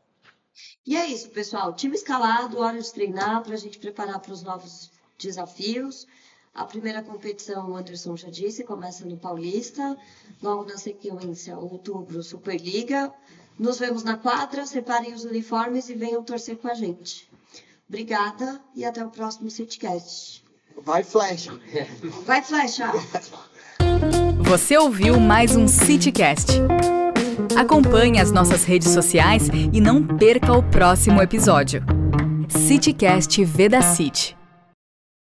E 0.86 0.98
é 0.98 1.08
isso, 1.08 1.30
pessoal. 1.30 1.74
Time 1.74 1.96
escalado, 1.96 2.60
hora 2.60 2.82
de 2.82 2.92
treinar 2.92 3.42
para 3.42 3.54
a 3.54 3.58
gente 3.58 3.80
preparar 3.80 4.20
para 4.20 4.34
os 4.34 4.44
novos 4.44 4.92
desafios. 5.18 6.06
A 6.54 6.66
primeira 6.66 7.02
competição, 7.02 7.72
o 7.72 7.78
Anderson 7.78 8.18
já 8.18 8.30
disse, 8.30 8.66
começa 8.66 9.06
no 9.06 9.16
Paulista. 9.16 9.98
Logo 10.44 10.66
na 10.66 10.78
sequência, 10.78 11.58
outubro, 11.58 12.22
Superliga. 12.22 13.14
Nos 13.62 13.78
vemos 13.78 14.04
na 14.04 14.18
quadra, 14.18 14.66
separem 14.66 15.14
os 15.14 15.24
uniformes 15.24 15.88
e 15.88 15.94
venham 15.94 16.24
torcer 16.24 16.58
com 16.58 16.68
a 16.68 16.74
gente. 16.74 17.30
Obrigada 17.88 18.60
e 18.76 18.84
até 18.84 19.06
o 19.06 19.10
próximo 19.12 19.52
Citcast. 19.52 20.44
Vai, 20.84 21.04
flecha! 21.04 21.52
Vai, 22.26 22.42
flecha! 22.42 22.92
Você 24.40 24.76
ouviu 24.76 25.20
mais 25.20 25.56
um 25.56 25.68
CityCast. 25.68 26.54
Acompanhe 27.56 28.20
as 28.20 28.32
nossas 28.32 28.64
redes 28.64 28.90
sociais 28.90 29.44
e 29.72 29.80
não 29.80 30.08
perca 30.18 30.54
o 30.54 30.64
próximo 30.64 31.22
episódio. 31.22 31.84
CityCast 32.50 33.46
Veda 33.46 33.84
City. 33.84 34.41